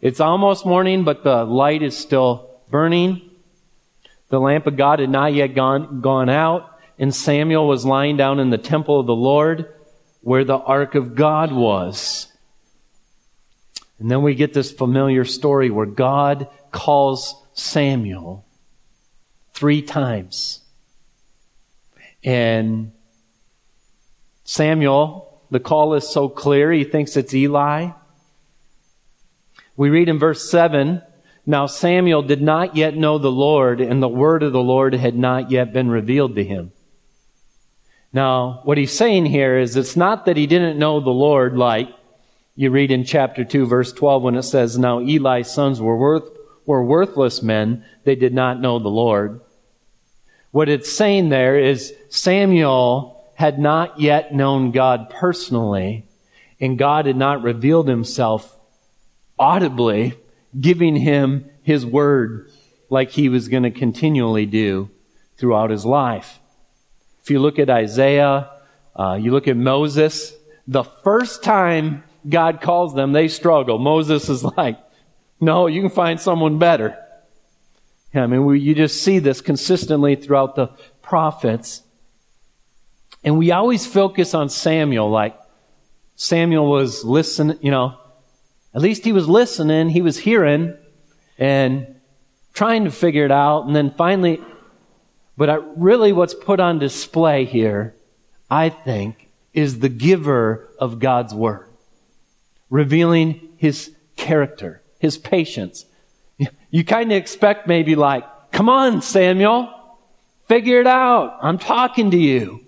It's 0.00 0.20
almost 0.20 0.66
morning, 0.66 1.04
but 1.04 1.24
the 1.24 1.44
light 1.44 1.82
is 1.82 1.96
still 1.96 2.50
burning. 2.70 3.30
The 4.28 4.40
lamp 4.40 4.66
of 4.66 4.76
God 4.76 5.00
had 5.00 5.10
not 5.10 5.34
yet 5.34 5.54
gone, 5.54 6.00
gone 6.00 6.28
out, 6.28 6.79
and 7.00 7.14
Samuel 7.14 7.66
was 7.66 7.86
lying 7.86 8.18
down 8.18 8.38
in 8.40 8.50
the 8.50 8.58
temple 8.58 9.00
of 9.00 9.06
the 9.06 9.14
Lord 9.14 9.72
where 10.20 10.44
the 10.44 10.58
ark 10.58 10.94
of 10.94 11.14
God 11.14 11.50
was. 11.50 12.30
And 13.98 14.10
then 14.10 14.20
we 14.20 14.34
get 14.34 14.52
this 14.52 14.70
familiar 14.70 15.24
story 15.24 15.70
where 15.70 15.86
God 15.86 16.48
calls 16.70 17.42
Samuel 17.54 18.44
three 19.54 19.80
times. 19.80 20.60
And 22.22 22.92
Samuel, 24.44 25.42
the 25.50 25.58
call 25.58 25.94
is 25.94 26.06
so 26.06 26.28
clear, 26.28 26.70
he 26.70 26.84
thinks 26.84 27.16
it's 27.16 27.32
Eli. 27.32 27.92
We 29.74 29.88
read 29.88 30.10
in 30.10 30.18
verse 30.18 30.50
7 30.50 31.00
Now 31.46 31.64
Samuel 31.64 32.20
did 32.20 32.42
not 32.42 32.76
yet 32.76 32.94
know 32.94 33.16
the 33.16 33.30
Lord, 33.30 33.80
and 33.80 34.02
the 34.02 34.08
word 34.08 34.42
of 34.42 34.52
the 34.52 34.62
Lord 34.62 34.92
had 34.92 35.16
not 35.16 35.50
yet 35.50 35.72
been 35.72 35.88
revealed 35.88 36.36
to 36.36 36.44
him. 36.44 36.72
Now, 38.12 38.60
what 38.64 38.78
he's 38.78 38.96
saying 38.96 39.26
here 39.26 39.58
is 39.58 39.76
it's 39.76 39.96
not 39.96 40.26
that 40.26 40.36
he 40.36 40.46
didn't 40.46 40.78
know 40.78 41.00
the 41.00 41.10
Lord 41.10 41.56
like 41.56 41.88
you 42.56 42.70
read 42.70 42.90
in 42.90 43.04
chapter 43.04 43.44
2, 43.44 43.66
verse 43.66 43.92
12, 43.92 44.22
when 44.22 44.34
it 44.34 44.42
says, 44.42 44.76
Now 44.76 44.98
Eli's 44.98 45.50
sons 45.50 45.80
were, 45.80 45.96
worth, 45.96 46.28
were 46.66 46.84
worthless 46.84 47.42
men, 47.42 47.84
they 48.04 48.16
did 48.16 48.34
not 48.34 48.60
know 48.60 48.78
the 48.78 48.88
Lord. 48.88 49.40
What 50.50 50.68
it's 50.68 50.92
saying 50.92 51.28
there 51.28 51.58
is 51.58 51.94
Samuel 52.08 53.32
had 53.34 53.58
not 53.58 54.00
yet 54.00 54.34
known 54.34 54.72
God 54.72 55.08
personally, 55.08 56.04
and 56.60 56.76
God 56.76 57.06
had 57.06 57.16
not 57.16 57.42
revealed 57.42 57.88
himself 57.88 58.58
audibly, 59.38 60.14
giving 60.60 60.96
him 60.96 61.48
his 61.62 61.86
word 61.86 62.50
like 62.90 63.10
he 63.10 63.28
was 63.28 63.48
going 63.48 63.62
to 63.62 63.70
continually 63.70 64.44
do 64.44 64.90
throughout 65.38 65.70
his 65.70 65.86
life. 65.86 66.39
If 67.22 67.30
you 67.30 67.38
look 67.38 67.58
at 67.58 67.70
Isaiah, 67.70 68.50
uh, 68.96 69.18
you 69.20 69.30
look 69.32 69.48
at 69.48 69.56
Moses, 69.56 70.34
the 70.66 70.84
first 70.84 71.42
time 71.42 72.04
God 72.28 72.60
calls 72.60 72.94
them, 72.94 73.12
they 73.12 73.28
struggle. 73.28 73.78
Moses 73.78 74.28
is 74.28 74.44
like, 74.44 74.78
no, 75.40 75.66
you 75.66 75.80
can 75.80 75.90
find 75.90 76.20
someone 76.20 76.58
better. 76.58 76.96
I 78.14 78.26
mean, 78.26 78.44
we, 78.44 78.60
you 78.60 78.74
just 78.74 79.02
see 79.02 79.20
this 79.20 79.40
consistently 79.40 80.16
throughout 80.16 80.56
the 80.56 80.68
prophets. 81.02 81.82
And 83.22 83.38
we 83.38 83.52
always 83.52 83.86
focus 83.86 84.34
on 84.34 84.48
Samuel, 84.48 85.10
like 85.10 85.38
Samuel 86.16 86.68
was 86.68 87.04
listening, 87.04 87.58
you 87.62 87.70
know, 87.70 87.96
at 88.74 88.82
least 88.82 89.04
he 89.04 89.12
was 89.12 89.28
listening, 89.28 89.88
he 89.88 90.02
was 90.02 90.18
hearing 90.18 90.76
and 91.38 91.96
trying 92.52 92.84
to 92.84 92.90
figure 92.90 93.24
it 93.24 93.32
out. 93.32 93.66
And 93.66 93.74
then 93.74 93.92
finally, 93.96 94.40
but 95.40 95.48
I, 95.48 95.54
really 95.74 96.12
what's 96.12 96.34
put 96.34 96.60
on 96.60 96.78
display 96.78 97.46
here, 97.46 97.94
I 98.50 98.68
think, 98.68 99.30
is 99.54 99.78
the 99.78 99.88
giver 99.88 100.68
of 100.78 100.98
God's 100.98 101.32
word, 101.32 101.66
revealing 102.68 103.48
his 103.56 103.90
character, 104.16 104.82
his 104.98 105.16
patience. 105.16 105.86
You 106.70 106.84
kind 106.84 107.10
of 107.10 107.16
expect 107.16 107.66
maybe 107.66 107.94
like, 107.94 108.22
come 108.52 108.68
on, 108.68 109.00
Samuel, 109.00 109.72
figure 110.46 110.78
it 110.78 110.86
out. 110.86 111.38
I'm 111.40 111.56
talking 111.56 112.10
to 112.10 112.18
you. 112.18 112.66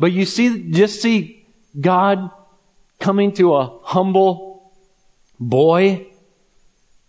But 0.00 0.10
you 0.10 0.24
see, 0.24 0.72
just 0.72 1.00
see 1.00 1.46
God 1.80 2.32
coming 2.98 3.30
to 3.34 3.54
a 3.54 3.78
humble 3.84 4.72
boy, 5.38 6.04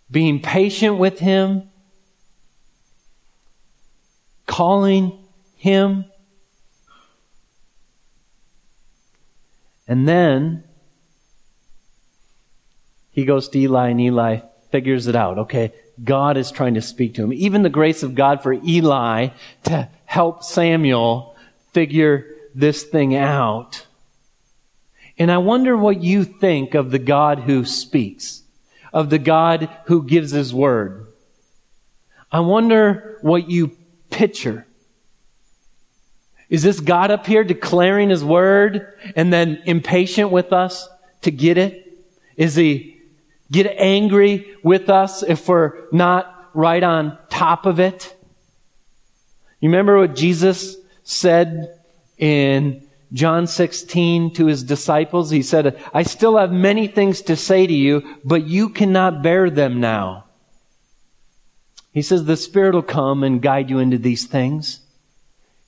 being 0.08 0.40
patient 0.40 0.98
with 0.98 1.18
him, 1.18 1.68
calling 4.46 5.18
him. 5.56 6.04
And 9.86 10.08
then 10.08 10.64
he 13.10 13.24
goes 13.24 13.48
to 13.50 13.58
Eli, 13.58 13.88
and 13.88 14.00
Eli 14.00 14.40
figures 14.70 15.06
it 15.06 15.14
out. 15.14 15.38
Okay, 15.38 15.72
God 16.02 16.36
is 16.36 16.50
trying 16.50 16.74
to 16.74 16.82
speak 16.82 17.14
to 17.14 17.22
him. 17.22 17.32
Even 17.32 17.62
the 17.62 17.68
grace 17.68 18.02
of 18.02 18.14
God 18.14 18.42
for 18.42 18.52
Eli 18.52 19.28
to 19.64 19.88
help 20.04 20.42
Samuel 20.42 21.36
figure 21.72 22.26
this 22.54 22.82
thing 22.82 23.14
out. 23.14 23.86
And 25.18 25.30
I 25.30 25.38
wonder 25.38 25.76
what 25.76 26.02
you 26.02 26.24
think 26.24 26.74
of 26.74 26.90
the 26.90 26.98
God 26.98 27.40
who 27.40 27.64
speaks, 27.64 28.42
of 28.92 29.10
the 29.10 29.18
God 29.18 29.68
who 29.84 30.02
gives 30.02 30.32
his 30.32 30.52
word. 30.52 31.06
I 32.32 32.40
wonder 32.40 33.18
what 33.22 33.48
you 33.48 33.76
picture. 34.14 34.66
Is 36.48 36.62
this 36.62 36.78
God 36.78 37.10
up 37.10 37.26
here 37.26 37.42
declaring 37.42 38.10
His 38.10 38.24
word 38.24 38.96
and 39.16 39.32
then 39.32 39.62
impatient 39.66 40.30
with 40.30 40.52
us 40.52 40.88
to 41.22 41.30
get 41.30 41.58
it? 41.58 41.98
Is 42.36 42.54
He 42.54 43.00
get 43.50 43.66
angry 43.76 44.54
with 44.62 44.88
us 44.88 45.22
if 45.22 45.48
we're 45.48 45.88
not 45.90 46.50
right 46.54 46.82
on 46.82 47.18
top 47.28 47.66
of 47.66 47.80
it? 47.80 48.16
You 49.60 49.68
remember 49.68 49.98
what 49.98 50.14
Jesus 50.14 50.76
said 51.02 51.80
in 52.18 52.86
John 53.12 53.46
16 53.46 54.34
to 54.34 54.46
his 54.46 54.62
disciples? 54.62 55.30
He 55.30 55.42
said, 55.42 55.82
I 55.92 56.02
still 56.02 56.36
have 56.36 56.52
many 56.52 56.86
things 56.86 57.22
to 57.22 57.36
say 57.36 57.66
to 57.66 57.72
you, 57.72 58.02
but 58.24 58.46
you 58.46 58.68
cannot 58.68 59.22
bear 59.22 59.50
them 59.50 59.80
now. 59.80 60.23
He 61.94 62.02
says 62.02 62.24
the 62.24 62.36
Spirit 62.36 62.74
will 62.74 62.82
come 62.82 63.22
and 63.22 63.40
guide 63.40 63.70
you 63.70 63.78
into 63.78 63.98
these 63.98 64.26
things. 64.26 64.80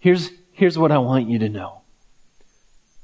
Here's, 0.01 0.31
here's 0.51 0.77
what 0.77 0.91
I 0.91 0.99
want 0.99 1.29
you 1.29 1.39
to 1.39 1.49
know. 1.49 1.83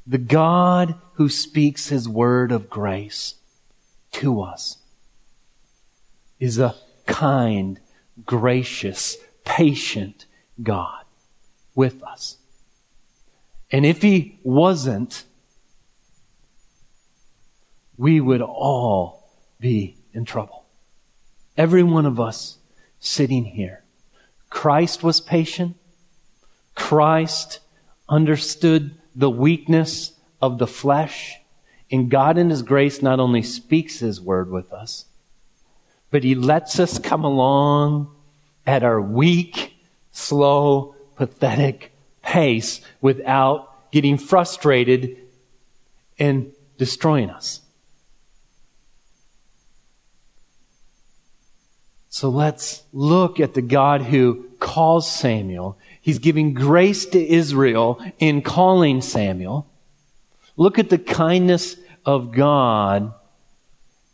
The 0.04 0.18
God 0.18 0.96
who 1.14 1.28
speaks 1.28 1.88
his 1.88 2.08
word 2.08 2.50
of 2.50 2.68
grace 2.68 3.36
to 4.14 4.42
us 4.42 4.78
is 6.40 6.58
a 6.58 6.74
kind, 7.06 7.78
gracious, 8.26 9.16
patient 9.44 10.26
God 10.60 11.04
with 11.76 12.02
us. 12.02 12.38
And 13.70 13.86
if 13.86 14.02
he 14.02 14.40
wasn't, 14.42 15.22
we 17.96 18.20
would 18.20 18.42
all 18.42 19.30
be 19.60 19.96
in 20.12 20.24
trouble. 20.24 20.64
Every 21.56 21.84
one 21.84 22.04
of 22.04 22.18
us 22.18 22.58
sitting 23.02 23.44
here. 23.44 23.82
Christ 24.48 25.02
was 25.02 25.20
patient. 25.20 25.76
Christ 26.74 27.58
understood 28.08 28.94
the 29.14 29.28
weakness 29.28 30.12
of 30.40 30.58
the 30.58 30.66
flesh. 30.66 31.38
And 31.90 32.10
God 32.10 32.38
in 32.38 32.48
His 32.48 32.62
grace 32.62 33.02
not 33.02 33.20
only 33.20 33.42
speaks 33.42 33.98
His 33.98 34.20
word 34.20 34.50
with 34.50 34.72
us, 34.72 35.06
but 36.10 36.22
He 36.22 36.34
lets 36.34 36.78
us 36.78 36.98
come 36.98 37.24
along 37.24 38.14
at 38.66 38.84
our 38.84 39.00
weak, 39.00 39.74
slow, 40.12 40.94
pathetic 41.16 41.92
pace 42.22 42.80
without 43.00 43.90
getting 43.90 44.16
frustrated 44.16 45.18
and 46.18 46.52
destroying 46.78 47.30
us. 47.30 47.61
So 52.12 52.28
let's 52.28 52.82
look 52.92 53.40
at 53.40 53.54
the 53.54 53.62
God 53.62 54.02
who 54.02 54.50
calls 54.58 55.10
Samuel. 55.10 55.78
He's 56.02 56.18
giving 56.18 56.52
grace 56.52 57.06
to 57.06 57.18
Israel 57.18 58.04
in 58.18 58.42
calling 58.42 59.00
Samuel. 59.00 59.66
Look 60.58 60.78
at 60.78 60.90
the 60.90 60.98
kindness 60.98 61.76
of 62.04 62.32
God 62.32 63.14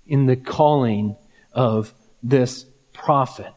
in 0.06 0.26
the 0.26 0.36
calling 0.36 1.16
of 1.52 1.92
this 2.22 2.66
prophet. 2.92 3.52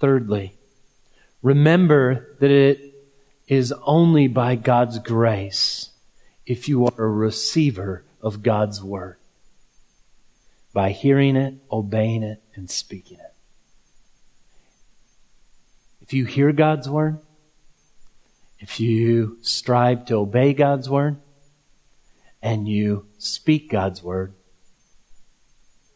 Thirdly, 0.00 0.52
remember 1.42 2.36
that 2.40 2.50
it 2.50 2.92
is 3.46 3.72
only 3.84 4.26
by 4.26 4.56
God's 4.56 4.98
grace 4.98 5.90
if 6.44 6.68
you 6.68 6.86
are 6.86 7.04
a 7.04 7.08
receiver 7.08 8.04
of 8.20 8.42
God's 8.42 8.82
word 8.82 9.18
by 10.76 10.90
hearing 10.90 11.36
it, 11.36 11.54
obeying 11.72 12.22
it, 12.22 12.42
and 12.54 12.68
speaking 12.68 13.16
it. 13.18 13.34
If 16.02 16.12
you 16.12 16.26
hear 16.26 16.52
God's 16.52 16.86
word, 16.86 17.20
if 18.58 18.78
you 18.78 19.38
strive 19.40 20.04
to 20.04 20.16
obey 20.16 20.52
God's 20.52 20.90
word, 20.90 21.16
and 22.42 22.68
you 22.68 23.06
speak 23.16 23.70
God's 23.70 24.02
word, 24.02 24.34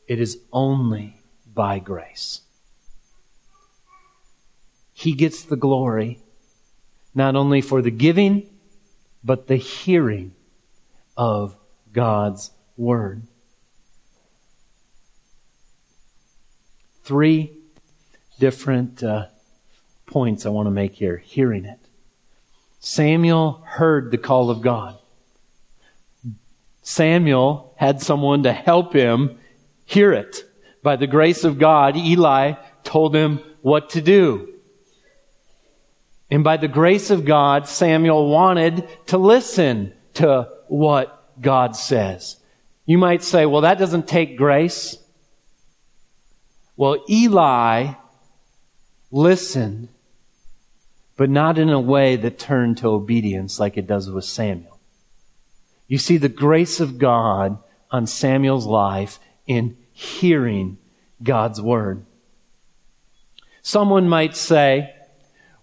it 0.09 0.19
is 0.19 0.39
only 0.51 1.21
by 1.47 1.79
grace. 1.79 2.41
He 4.95 5.13
gets 5.13 5.43
the 5.43 5.57
glory 5.57 6.21
not 7.15 7.37
only 7.37 7.61
for 7.61 7.83
the 7.83 7.91
giving, 7.91 8.49
but 9.23 9.47
the 9.47 9.57
hearing 9.57 10.33
of 11.19 11.55
God's 11.93 12.51
word. 12.79 13.25
Three 17.11 17.53
different 18.39 19.03
uh, 19.03 19.27
points 20.07 20.47
I 20.47 20.51
want 20.51 20.67
to 20.67 20.71
make 20.71 20.95
here, 20.95 21.17
hearing 21.17 21.65
it. 21.65 21.81
Samuel 22.79 23.65
heard 23.67 24.13
the 24.13 24.17
call 24.17 24.49
of 24.49 24.63
God. 24.63 24.97
Samuel 26.83 27.75
had 27.77 28.01
someone 28.01 28.45
to 28.45 28.53
help 28.53 28.93
him 28.93 29.41
hear 29.85 30.13
it. 30.13 30.45
By 30.85 30.95
the 30.95 31.09
grace 31.09 31.43
of 31.43 31.59
God, 31.59 31.97
Eli 31.97 32.53
told 32.85 33.13
him 33.13 33.41
what 33.61 33.91
to 33.91 34.01
do. 34.01 34.55
And 36.31 36.45
by 36.45 36.59
the 36.59 36.69
grace 36.69 37.11
of 37.11 37.25
God, 37.25 37.67
Samuel 37.67 38.31
wanted 38.31 38.89
to 39.07 39.19
listen 39.19 39.95
to 40.15 40.49
what 40.69 41.43
God 41.43 41.75
says. 41.75 42.37
You 42.87 42.99
might 42.99 43.25
say, 43.25 43.47
well, 43.47 43.63
that 43.63 43.81
doesn't 43.81 44.07
take 44.07 44.37
grace. 44.37 44.97
Well, 46.81 47.05
Eli 47.11 47.93
listened, 49.11 49.91
but 51.19 51.29
not 51.29 51.59
in 51.59 51.69
a 51.69 51.79
way 51.79 52.17
that 52.17 52.39
turned 52.39 52.79
to 52.79 52.89
obedience 52.89 53.61
like 53.61 53.77
it 53.77 53.87
does 53.87 54.09
with 54.09 54.25
Samuel. 54.25 54.81
You 55.89 55.99
see 55.99 56.17
the 56.17 56.31
grace 56.31 56.81
of 56.81 56.97
God 56.97 57.59
on 57.91 58.07
Samuel's 58.07 58.65
life 58.65 59.21
in 59.47 59.77
hearing 59.93 60.79
God's 61.23 61.61
word. 61.61 62.07
Someone 63.61 64.09
might 64.09 64.35
say, 64.35 64.95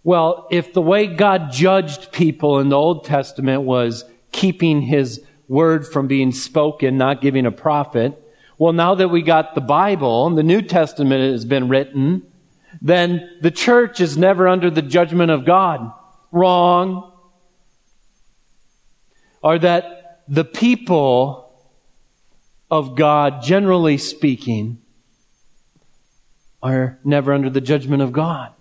well, 0.04 0.48
if 0.52 0.72
the 0.72 0.84
way 0.84 1.08
God 1.08 1.52
judged 1.52 2.12
people 2.12 2.60
in 2.60 2.70
the 2.70 2.78
Old 2.78 3.06
Testament 3.06 3.64
was 3.64 4.06
keeping 4.32 4.84
his 4.84 5.26
word 5.48 5.88
from 5.88 6.06
being 6.06 6.32
spoken, 6.32 6.96
not 6.96 7.22
giving 7.22 7.48
a 7.48 7.52
prophet, 7.52 8.24
well, 8.58 8.74
now 8.74 8.96
that 8.96 9.10
we 9.10 9.22
got 9.22 9.54
the 9.54 9.62
Bible 9.62 10.26
and 10.26 10.38
the 10.38 10.44
New 10.44 10.62
Testament 10.62 11.32
has 11.32 11.46
been 11.46 11.70
written, 11.70 12.24
then 12.82 13.30
the 13.42 13.52
church 13.52 14.00
is 14.00 14.18
never 14.18 14.48
under 14.48 14.70
the 14.70 14.82
judgment 14.82 15.32
of 15.32 15.46
God. 15.46 15.92
Wrong. 16.32 17.12
Or 19.44 19.60
that 19.60 20.24
the 20.28 20.44
people 20.44 21.52
of 22.70 22.96
God, 22.96 23.44
generally 23.44 23.98
speaking, 23.98 24.82
are 26.62 27.00
never 27.04 27.34
under 27.34 27.50
the 27.50 27.62
judgment 27.62 28.02
of 28.02 28.12
God. 28.12 28.54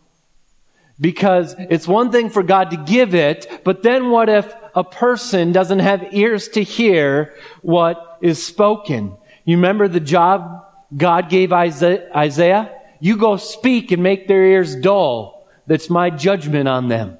Because 1.01 1.55
it's 1.59 1.89
one 1.89 2.13
thing 2.13 2.31
for 2.31 2.43
God 2.43 2.71
to 2.71 2.77
give 2.77 3.15
it, 3.15 3.63
but 3.65 3.83
then 3.83 4.11
what 4.11 4.29
if 4.29 4.55
a 4.75 4.85
person 4.85 5.53
doesn't 5.53 5.81
have 5.81 6.15
ears 6.15 6.49
to 6.49 6.63
hear 6.63 7.35
what 7.63 8.19
is 8.23 8.45
spoken? 8.45 9.17
You 9.47 9.57
remember 9.57 9.89
the 9.89 10.01
job 10.01 10.67
God 10.95 11.31
gave 11.31 11.53
Isaiah? 11.53 12.73
You 13.01 13.17
go 13.17 13.37
speak 13.37 13.93
and 13.93 14.03
make 14.03 14.27
their 14.29 14.45
ears 14.45 14.77
dull. 14.77 15.49
That's 15.67 15.89
my 15.89 16.11
judgment 16.11 16.69
on 16.69 16.89
them. 16.89 17.17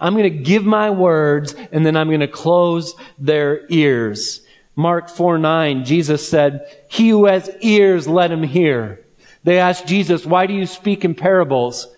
I'm 0.00 0.14
going 0.14 0.24
to 0.24 0.42
give 0.42 0.64
my 0.64 0.90
words 0.90 1.54
and 1.70 1.84
then 1.86 1.96
I'm 1.96 2.08
going 2.08 2.20
to 2.20 2.28
close 2.28 2.94
their 3.18 3.66
ears. 3.68 4.40
Mark 4.74 5.08
4 5.08 5.38
9, 5.38 5.84
Jesus 5.84 6.26
said, 6.26 6.66
He 6.88 7.10
who 7.10 7.26
has 7.26 7.50
ears, 7.60 8.08
let 8.08 8.32
him 8.32 8.42
hear. 8.42 9.04
They 9.44 9.58
asked 9.58 9.86
Jesus, 9.86 10.26
Why 10.26 10.46
do 10.46 10.54
you 10.54 10.66
speak 10.66 11.04
in 11.04 11.14
parables? 11.14 11.88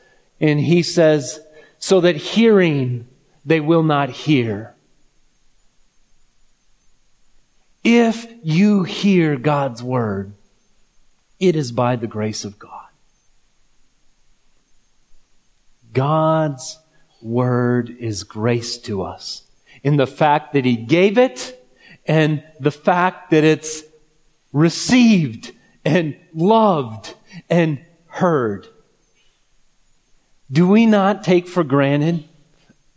And 0.40 0.60
he 0.60 0.82
says, 0.82 1.40
So 1.78 2.00
that 2.02 2.16
hearing 2.16 3.06
they 3.44 3.60
will 3.60 3.82
not 3.82 4.10
hear. 4.10 4.74
If 7.84 8.26
you 8.42 8.82
hear 8.82 9.36
God's 9.36 9.82
word, 9.82 10.34
it 11.38 11.56
is 11.56 11.72
by 11.72 11.96
the 11.96 12.06
grace 12.06 12.44
of 12.44 12.58
God. 12.58 12.72
God's 15.92 16.78
word 17.22 17.90
is 17.98 18.24
grace 18.24 18.78
to 18.78 19.02
us 19.02 19.42
in 19.82 19.96
the 19.96 20.06
fact 20.06 20.52
that 20.52 20.64
he 20.64 20.76
gave 20.76 21.18
it 21.18 21.54
and 22.06 22.42
the 22.60 22.70
fact 22.70 23.30
that 23.30 23.44
it's 23.44 23.82
received 24.52 25.52
and 25.84 26.16
loved 26.34 27.14
and 27.48 27.84
heard. 28.06 28.66
Do 30.50 30.66
we 30.66 30.86
not 30.86 31.24
take 31.24 31.46
for 31.46 31.62
granted 31.62 32.24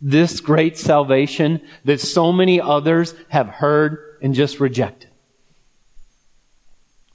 this 0.00 0.40
great 0.40 0.78
salvation 0.78 1.60
that 1.84 2.00
so 2.00 2.32
many 2.32 2.60
others 2.60 3.14
have 3.28 3.48
heard 3.48 4.11
and 4.22 4.34
just 4.34 4.60
reject 4.60 5.04
it. 5.04 5.10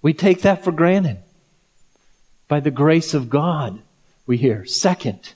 We 0.01 0.13
take 0.13 0.41
that 0.41 0.63
for 0.63 0.71
granted. 0.71 1.17
By 2.47 2.59
the 2.59 2.71
grace 2.71 3.13
of 3.13 3.29
God, 3.29 3.81
we 4.25 4.37
hear. 4.37 4.65
Second, 4.65 5.33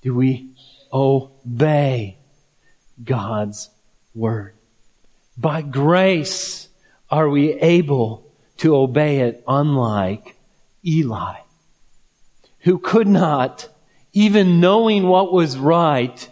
do 0.00 0.14
we 0.14 0.50
obey 0.92 2.18
God's 3.02 3.70
word. 4.14 4.54
By 5.36 5.62
grace 5.62 6.68
are 7.10 7.28
we 7.28 7.54
able 7.54 8.30
to 8.58 8.76
obey 8.76 9.20
it 9.20 9.42
unlike 9.46 10.36
Eli, 10.84 11.36
who 12.60 12.78
could 12.78 13.08
not, 13.08 13.68
even 14.12 14.60
knowing 14.60 15.06
what 15.06 15.32
was 15.32 15.56
right, 15.56 16.28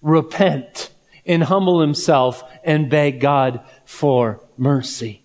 repent 0.00 0.90
and 1.28 1.44
humble 1.44 1.80
himself 1.80 2.42
and 2.64 2.90
beg 2.90 3.20
God 3.20 3.60
for 3.84 4.42
mercy. 4.56 5.22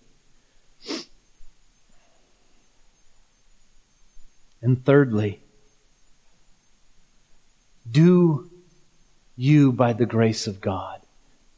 And 4.62 4.86
thirdly, 4.86 5.41
do 7.89 8.51
you, 9.36 9.72
by 9.72 9.93
the 9.93 10.06
grace 10.06 10.47
of 10.47 10.62
God, 10.62 11.01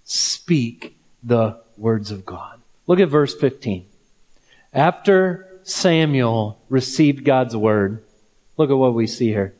speak 0.04 0.98
the 1.24 1.60
words 1.78 2.12
of 2.12 2.26
God. 2.26 2.62
Look 2.88 3.00
at 3.00 3.10
verse 3.10 3.36
15. 3.36 3.86
After 4.74 5.60
Samuel 5.64 6.60
received 6.70 7.26
God's 7.26 7.56
word, 7.56 8.04
look 8.58 8.70
at 8.70 8.78
what 8.78 8.93
we 8.93 9.08
see 9.08 9.30
here. 9.30 9.56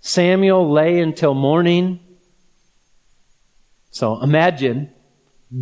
Samuel 0.00 0.70
lay 0.70 1.00
until 1.00 1.34
morning. 1.34 2.00
So 3.94 4.20
imagine 4.20 4.90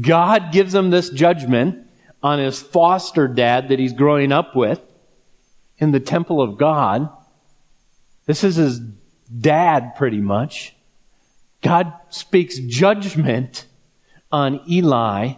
God 0.00 0.52
gives 0.52 0.74
him 0.74 0.88
this 0.88 1.10
judgment 1.10 1.86
on 2.22 2.38
his 2.38 2.62
foster 2.62 3.28
dad 3.28 3.68
that 3.68 3.78
he's 3.78 3.92
growing 3.92 4.32
up 4.32 4.56
with 4.56 4.80
in 5.76 5.90
the 5.90 6.00
temple 6.00 6.40
of 6.40 6.56
God. 6.56 7.10
This 8.24 8.42
is 8.42 8.56
his 8.56 8.80
dad, 8.80 9.96
pretty 9.96 10.22
much. 10.22 10.74
God 11.60 11.92
speaks 12.08 12.58
judgment 12.58 13.66
on 14.30 14.62
Eli. 14.66 15.34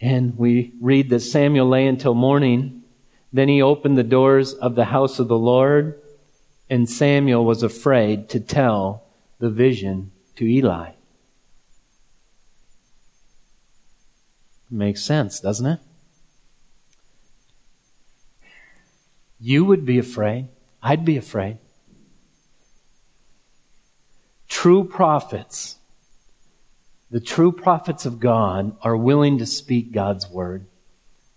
And 0.00 0.38
we 0.38 0.74
read 0.80 1.10
that 1.10 1.20
Samuel 1.20 1.68
lay 1.68 1.88
until 1.88 2.14
morning. 2.14 2.84
Then 3.32 3.48
he 3.48 3.60
opened 3.60 3.98
the 3.98 4.04
doors 4.04 4.54
of 4.54 4.76
the 4.76 4.84
house 4.84 5.18
of 5.18 5.26
the 5.26 5.36
Lord, 5.36 6.01
and 6.72 6.88
Samuel 6.88 7.44
was 7.44 7.62
afraid 7.62 8.30
to 8.30 8.40
tell 8.40 9.04
the 9.38 9.50
vision 9.50 10.10
to 10.36 10.46
Eli. 10.46 10.92
Makes 14.70 15.02
sense, 15.02 15.38
doesn't 15.38 15.66
it? 15.66 15.80
You 19.38 19.66
would 19.66 19.84
be 19.84 19.98
afraid. 19.98 20.48
I'd 20.82 21.04
be 21.04 21.18
afraid. 21.18 21.58
True 24.48 24.82
prophets, 24.82 25.76
the 27.10 27.20
true 27.20 27.52
prophets 27.52 28.06
of 28.06 28.18
God, 28.18 28.78
are 28.80 28.96
willing 28.96 29.36
to 29.36 29.44
speak 29.44 29.92
God's 29.92 30.26
word, 30.26 30.64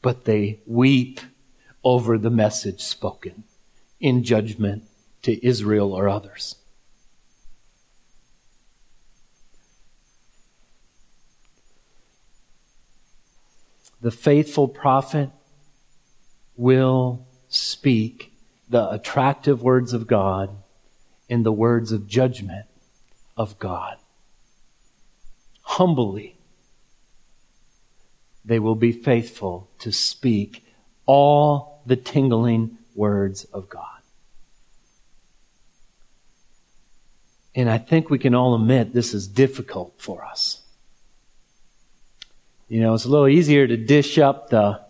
but 0.02 0.24
they 0.24 0.62
weep 0.66 1.20
over 1.84 2.18
the 2.18 2.30
message 2.30 2.80
spoken 2.80 3.44
in 4.00 4.24
judgment 4.24 4.86
to 5.26 5.44
Israel 5.44 5.92
or 5.92 6.08
others. 6.08 6.56
The 14.02 14.12
faithful 14.12 14.68
prophet 14.68 15.32
will 16.56 17.26
speak 17.50 18.34
the 18.70 18.88
attractive 18.92 19.64
words 19.64 19.94
of 19.94 20.06
God 20.06 20.56
in 21.28 21.42
the 21.42 21.52
words 21.52 21.92
of 21.92 22.06
judgment 22.06 22.68
of 23.36 23.58
God. 23.58 23.98
Humbly, 25.64 26.38
they 28.44 28.60
will 28.60 28.76
be 28.76 28.92
faithful 28.92 29.72
to 29.80 29.92
speak 29.92 30.64
all 31.08 31.82
the 31.88 31.96
tingling 31.96 32.78
words 32.94 33.46
of 33.46 33.70
God. 33.70 33.95
And 37.56 37.70
I 37.70 37.78
think 37.78 38.10
we 38.10 38.20
can 38.20 38.36
all 38.36 38.54
admit 38.54 38.94
this 38.94 39.14
is 39.14 39.28
difficult 39.28 39.94
for 39.98 40.26
us. 40.26 40.62
You 42.68 42.82
know, 42.82 42.94
it's 42.94 43.06
a 43.06 43.10
little 43.10 43.30
easier 43.30 43.66
to 43.66 43.78
dish 43.78 44.18
up 44.18 44.50
the 44.50 44.82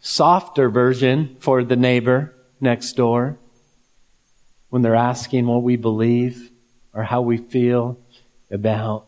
softer 0.00 0.68
version 0.68 1.36
for 1.38 1.62
the 1.62 1.76
neighbor 1.76 2.34
next 2.60 2.94
door 2.94 3.38
when 4.70 4.82
they're 4.82 4.96
asking 4.96 5.46
what 5.46 5.62
we 5.62 5.76
believe 5.76 6.50
or 6.92 7.04
how 7.04 7.20
we 7.20 7.36
feel 7.36 8.00
about 8.50 9.06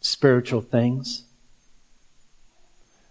spiritual 0.00 0.60
things. 0.60 1.24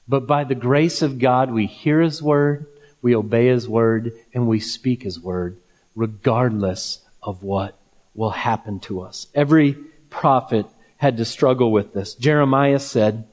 But 0.08 0.28
by 0.28 0.44
the 0.44 0.54
grace 0.54 1.02
of 1.02 1.18
God, 1.18 1.50
we 1.50 1.66
hear 1.66 2.00
His 2.02 2.22
word, 2.22 2.68
we 3.02 3.16
obey 3.16 3.48
His 3.48 3.68
word, 3.68 4.12
and 4.36 4.48
we 4.48 4.60
speak 4.60 5.02
His 5.02 5.20
word 5.20 5.58
regardless 5.96 7.00
of 7.22 7.44
what 7.44 7.78
will 8.14 8.32
happen 8.32 8.80
to 8.82 9.02
us. 9.02 9.28
Every 9.34 9.74
prophet 10.10 10.66
had 10.98 11.18
to 11.18 11.26
struggle 11.26 11.72
with 11.72 11.94
this. 11.94 12.14
Jeremiah 12.16 12.80
said, 12.80 13.26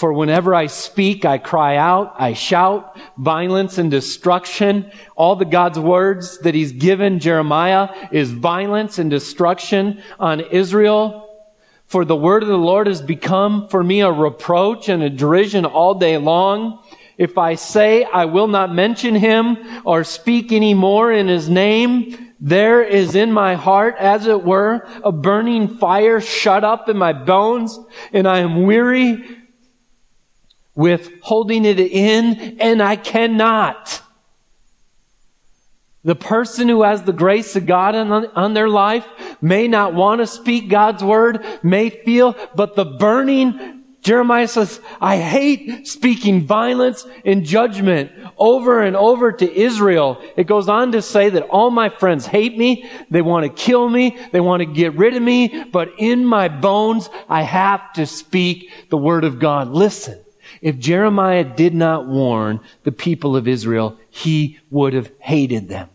for 0.00 0.14
whenever 0.14 0.54
I 0.54 0.68
speak, 0.68 1.26
I 1.26 1.36
cry 1.36 1.76
out, 1.76 2.14
I 2.18 2.32
shout, 2.32 2.98
violence 3.18 3.76
and 3.76 3.90
destruction. 3.90 4.90
All 5.14 5.36
the 5.36 5.44
God's 5.44 5.78
words 5.78 6.38
that 6.38 6.54
He's 6.54 6.72
given 6.72 7.18
Jeremiah 7.18 8.08
is 8.10 8.32
violence 8.32 8.98
and 8.98 9.10
destruction 9.10 10.02
on 10.18 10.40
Israel. 10.40 11.28
For 11.84 12.06
the 12.06 12.16
word 12.16 12.42
of 12.42 12.48
the 12.48 12.56
Lord 12.56 12.86
has 12.86 13.02
become 13.02 13.68
for 13.68 13.84
me 13.84 14.00
a 14.00 14.10
reproach 14.10 14.88
and 14.88 15.02
a 15.02 15.10
derision 15.10 15.66
all 15.66 15.94
day 15.96 16.16
long. 16.16 16.82
If 17.20 17.36
I 17.36 17.56
say 17.56 18.04
I 18.04 18.24
will 18.24 18.46
not 18.46 18.74
mention 18.74 19.14
him 19.14 19.58
or 19.84 20.04
speak 20.04 20.52
any 20.52 20.72
more 20.72 21.12
in 21.12 21.28
his 21.28 21.50
name, 21.50 22.32
there 22.40 22.82
is 22.82 23.14
in 23.14 23.30
my 23.30 23.56
heart, 23.56 23.96
as 23.98 24.26
it 24.26 24.42
were, 24.42 24.88
a 25.04 25.12
burning 25.12 25.68
fire 25.76 26.22
shut 26.22 26.64
up 26.64 26.88
in 26.88 26.96
my 26.96 27.12
bones, 27.12 27.78
and 28.14 28.26
I 28.26 28.38
am 28.38 28.62
weary 28.62 29.36
with 30.74 31.10
holding 31.20 31.66
it 31.66 31.78
in, 31.78 32.56
and 32.58 32.82
I 32.82 32.96
cannot. 32.96 34.00
The 36.02 36.16
person 36.16 36.70
who 36.70 36.84
has 36.84 37.02
the 37.02 37.12
grace 37.12 37.54
of 37.54 37.66
God 37.66 37.94
on, 37.94 38.28
on 38.28 38.54
their 38.54 38.70
life 38.70 39.04
may 39.42 39.68
not 39.68 39.92
want 39.92 40.22
to 40.22 40.26
speak 40.26 40.70
God's 40.70 41.04
word, 41.04 41.44
may 41.62 41.90
feel, 41.90 42.34
but 42.54 42.76
the 42.76 42.86
burning, 42.86 43.79
Jeremiah 44.02 44.48
says, 44.48 44.80
I 45.00 45.18
hate 45.18 45.86
speaking 45.86 46.46
violence 46.46 47.06
and 47.24 47.44
judgment 47.44 48.10
over 48.38 48.82
and 48.82 48.96
over 48.96 49.30
to 49.30 49.52
Israel. 49.52 50.22
It 50.36 50.46
goes 50.46 50.68
on 50.68 50.92
to 50.92 51.02
say 51.02 51.28
that 51.30 51.48
all 51.48 51.70
my 51.70 51.90
friends 51.90 52.26
hate 52.26 52.56
me. 52.56 52.90
They 53.10 53.20
want 53.20 53.44
to 53.44 53.62
kill 53.62 53.88
me. 53.88 54.18
They 54.32 54.40
want 54.40 54.60
to 54.60 54.66
get 54.66 54.96
rid 54.96 55.14
of 55.16 55.22
me. 55.22 55.64
But 55.64 55.90
in 55.98 56.24
my 56.24 56.48
bones, 56.48 57.10
I 57.28 57.42
have 57.42 57.92
to 57.94 58.06
speak 58.06 58.70
the 58.88 58.96
word 58.96 59.24
of 59.24 59.38
God. 59.38 59.68
Listen. 59.68 60.18
If 60.60 60.78
Jeremiah 60.78 61.44
did 61.44 61.74
not 61.74 62.06
warn 62.06 62.60
the 62.82 62.92
people 62.92 63.36
of 63.36 63.48
Israel, 63.48 63.98
he 64.10 64.58
would 64.70 64.92
have 64.92 65.10
hated 65.18 65.68
them. 65.68 65.88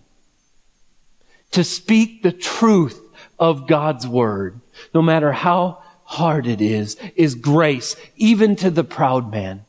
To 1.51 1.63
speak 1.63 2.23
the 2.23 2.31
truth 2.31 2.99
of 3.37 3.67
God's 3.67 4.07
word, 4.07 4.59
no 4.93 5.01
matter 5.01 5.31
how 5.31 5.83
hard 6.05 6.47
it 6.47 6.61
is, 6.61 6.95
is 7.15 7.35
grace, 7.35 7.95
even 8.15 8.55
to 8.55 8.71
the 8.71 8.83
proud 8.83 9.31
man. 9.31 9.65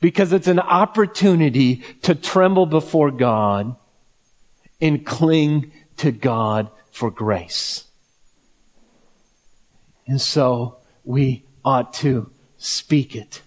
Because 0.00 0.32
it's 0.32 0.48
an 0.48 0.58
opportunity 0.60 1.76
to 2.02 2.14
tremble 2.14 2.66
before 2.66 3.10
God 3.10 3.76
and 4.80 5.06
cling 5.06 5.72
to 5.98 6.10
God 6.10 6.70
for 6.90 7.10
grace. 7.10 7.84
And 10.06 10.20
so 10.20 10.78
we 11.04 11.44
ought 11.64 11.92
to 11.94 12.30
speak 12.58 13.14
it. 13.14 13.42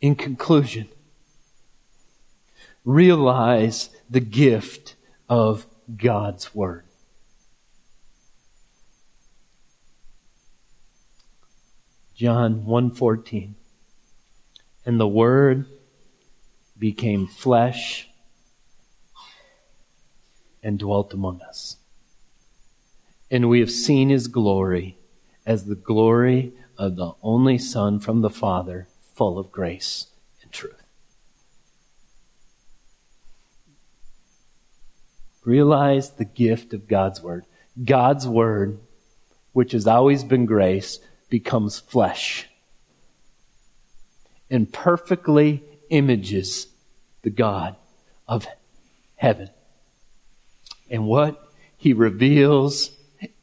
In 0.00 0.14
conclusion, 0.14 0.88
realize 2.84 3.90
the 4.08 4.20
gift 4.20 4.96
of 5.28 5.66
God's 5.96 6.54
Word. 6.54 6.84
John 12.20 12.66
1:14 12.66 13.54
And 14.84 15.00
the 15.00 15.08
word 15.08 15.64
became 16.78 17.26
flesh 17.26 18.10
and 20.62 20.78
dwelt 20.78 21.14
among 21.14 21.40
us. 21.40 21.78
And 23.30 23.48
we 23.48 23.60
have 23.60 23.70
seen 23.70 24.10
his 24.10 24.26
glory 24.26 24.98
as 25.46 25.64
the 25.64 25.74
glory 25.74 26.52
of 26.76 26.96
the 26.96 27.12
only 27.22 27.56
son 27.56 28.00
from 28.00 28.20
the 28.20 28.28
father 28.28 28.86
full 29.14 29.38
of 29.38 29.50
grace 29.50 30.08
and 30.42 30.52
truth. 30.52 30.82
Realize 35.42 36.10
the 36.10 36.26
gift 36.26 36.74
of 36.74 36.86
God's 36.86 37.22
Word. 37.22 37.46
God's 37.82 38.28
Word, 38.28 38.78
which 39.54 39.72
has 39.72 39.86
always 39.86 40.22
been 40.22 40.44
grace, 40.44 41.00
becomes 41.30 41.78
flesh 41.78 42.48
and 44.50 44.70
perfectly 44.72 45.62
images 45.88 46.66
the 47.22 47.30
God 47.30 47.76
of 48.28 48.46
heaven. 49.16 49.50
And 50.90 51.06
what 51.06 51.42
he 51.76 51.92
reveals 51.92 52.90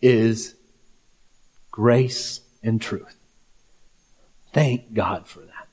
is 0.02 0.56
grace 1.72 2.42
and 2.62 2.82
truth. 2.82 3.16
Thank 4.54 4.94
God 4.94 5.28
for 5.28 5.40
that 5.40 5.68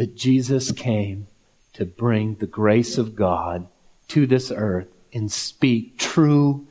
that 0.00 0.16
Jesus 0.16 0.72
came 0.72 1.26
to 1.74 1.84
bring 1.84 2.36
the 2.36 2.46
grace 2.46 2.96
of 2.96 3.14
God 3.14 3.68
to 4.08 4.26
this 4.26 4.50
earth 4.50 4.88
and 5.12 5.30
speak 5.30 5.98
true, 5.98 6.66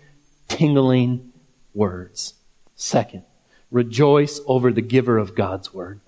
tingling 0.47 1.32
words. 1.76 2.34
Second, 2.82 3.24
rejoice 3.72 4.40
over 4.48 4.72
the 4.72 4.82
giver 4.82 5.18
of 5.18 5.36
God's 5.36 5.74
word. 5.74 6.00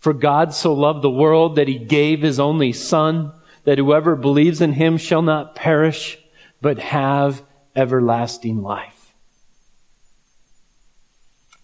For 0.00 0.12
God 0.12 0.52
so 0.52 0.74
loved 0.74 1.00
the 1.00 1.08
world 1.08 1.56
that 1.56 1.66
he 1.66 1.78
gave 1.78 2.20
his 2.20 2.38
only 2.38 2.74
Son, 2.74 3.32
that 3.64 3.78
whoever 3.78 4.14
believes 4.14 4.60
in 4.60 4.74
him 4.74 4.98
shall 4.98 5.22
not 5.22 5.54
perish, 5.54 6.18
but 6.60 6.78
have 6.78 7.42
everlasting 7.74 8.60
life. 8.60 9.14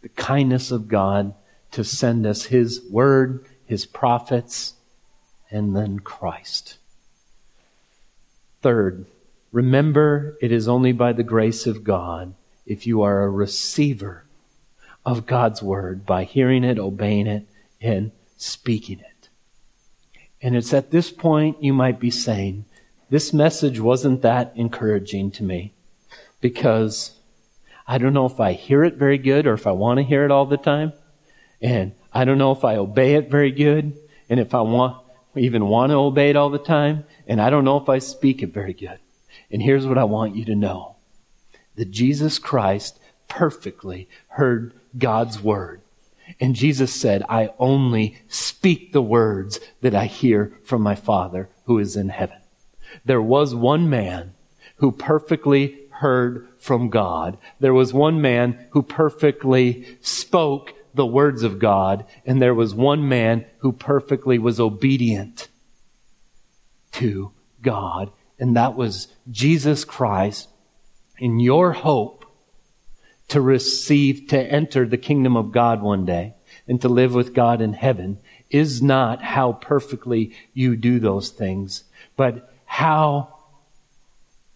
The 0.01 0.09
kindness 0.09 0.71
of 0.71 0.89
God 0.89 1.35
to 1.73 1.85
send 1.85 2.27
us 2.27 2.45
his 2.45 2.81
word 2.91 3.45
his 3.67 3.85
prophets, 3.85 4.73
and 5.51 5.77
then 5.77 5.99
Christ. 5.99 6.79
Third, 8.63 9.05
remember 9.53 10.39
it 10.41 10.51
is 10.51 10.67
only 10.67 10.93
by 10.93 11.13
the 11.13 11.23
grace 11.23 11.67
of 11.67 11.85
God 11.85 12.35
if 12.69 12.87
you 12.87 13.03
are 13.03 13.23
a 13.23 13.31
receiver 13.31 14.25
of 15.05 15.27
God's 15.27 15.63
word 15.63 16.05
by 16.05 16.25
hearing 16.25 16.65
it, 16.65 16.79
obeying 16.79 17.27
it, 17.27 17.47
and 17.81 18.13
speaking 18.37 19.01
it. 19.01 19.29
And 20.43 20.55
it's 20.55 20.73
at 20.73 20.91
this 20.91 21.11
point 21.11 21.63
you 21.63 21.73
might 21.73 21.99
be 21.99 22.11
saying, 22.11 22.67
this 23.11 23.33
message 23.33 23.81
wasn't 23.81 24.23
that 24.23 24.53
encouraging 24.55 25.31
to 25.33 25.43
me 25.43 25.73
because 26.41 27.13
I 27.87 27.97
don't 27.97 28.13
know 28.13 28.27
if 28.27 28.39
I 28.39 28.53
hear 28.53 28.85
it 28.85 28.97
very 28.97 29.17
good 29.17 29.47
or 29.47 29.55
if 29.55 29.67
I 29.67 29.73
want 29.73 29.99
to 29.99 30.05
hear 30.05 30.25
it 30.25 30.31
all 30.31 30.45
the 30.45 30.59
time. 30.59 30.93
And 31.61 31.93
I 32.13 32.25
don't 32.25 32.39
know 32.39 32.53
if 32.53 32.65
I 32.65 32.77
obey 32.77 33.15
it 33.15 33.31
very 33.31 33.51
good 33.51 33.97
and 34.29 34.39
if 34.39 34.55
I 34.55 34.61
want, 34.61 34.99
even 35.35 35.67
want 35.69 35.91
to 35.91 35.97
obey 35.97 36.31
it 36.31 36.37
all 36.37 36.51
the 36.51 36.59
time. 36.59 37.05
And 37.27 37.41
I 37.41 37.49
don't 37.49 37.65
know 37.65 37.79
if 37.79 37.89
I 37.89 37.99
speak 37.99 38.43
it 38.43 38.53
very 38.53 38.75
good. 38.75 38.99
And 39.51 39.63
here's 39.63 39.87
what 39.87 39.99
I 39.99 40.05
want 40.05 40.37
you 40.37 40.45
to 40.45 40.55
know. 40.55 40.98
That 41.79 41.91
Jesus 41.91 42.39
Christ 42.39 43.01
perfectly 43.29 44.09
heard 44.29 44.75
God's 44.99 45.43
word. 45.43 45.81
And 46.41 46.55
Jesus 46.55 46.93
said, 46.93 47.23
I 47.29 47.51
only 47.59 48.19
speak 48.29 48.93
the 48.93 49.03
words 49.03 49.61
that 49.81 49.95
I 49.95 50.05
hear 50.05 50.53
from 50.63 50.83
my 50.83 50.95
Father 50.95 51.49
who 51.65 51.79
is 51.79 51.97
in 51.97 52.11
heaven. 52.11 52.39
There 53.05 53.23
was 53.23 53.55
one 53.55 53.89
man 53.89 54.35
who 54.77 54.93
perfectly 54.93 55.79
heard 55.91 56.49
from 56.59 56.91
God. 56.91 57.39
There 57.61 57.75
was 57.75 57.95
one 57.95 58.21
man 58.21 58.67
who 58.71 58.83
perfectly 58.83 59.99
spoke 60.01 60.75
the 60.95 61.07
words 61.07 61.43
of 61.43 61.59
God, 61.59 62.05
and 62.27 62.41
there 62.41 62.55
was 62.55 62.75
one 62.75 63.09
man 63.09 63.45
who 63.59 63.73
perfectly 63.73 64.39
was 64.39 64.59
obedient 64.59 65.49
to 66.93 67.31
God, 67.63 68.11
and 68.39 68.57
that 68.57 68.75
was 68.75 69.09
Jesus 69.31 69.85
Christ. 69.85 70.49
In 71.19 71.41
your 71.41 71.73
hope 71.73 72.25
to 73.29 73.41
receive, 73.41 74.29
to 74.29 74.39
enter 74.41 74.87
the 74.87 74.97
kingdom 74.97 75.37
of 75.37 75.53
God 75.53 75.83
one 75.83 76.05
day 76.05 76.35
and 76.67 76.81
to 76.81 76.89
live 76.89 77.15
with 77.15 77.35
God 77.35 77.61
in 77.61 77.73
heaven 77.75 78.19
is 78.51 78.83
not 78.83 79.23
how 79.23 79.53
perfectly 79.53 80.33
you 80.55 80.77
do 80.77 80.99
those 80.99 81.31
things, 81.31 81.85
but 82.17 82.53
how 82.65 83.35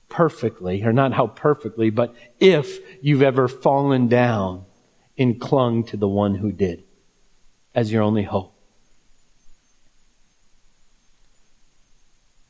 perfectly, 0.09 0.83
or 0.83 0.93
not 0.93 1.13
how 1.13 1.27
perfectly, 1.27 1.91
but 1.91 2.15
if 2.39 2.79
you've 3.03 3.23
ever 3.23 3.49
fallen 3.49 4.09
down 4.09 4.65
and 5.19 5.41
clung 5.41 5.85
to 5.85 5.97
the 5.97 6.09
one 6.09 6.35
who 6.35 6.53
did 6.53 6.85
as 7.75 7.93
your 7.93 8.03
only 8.03 8.23
hope. 8.23 8.55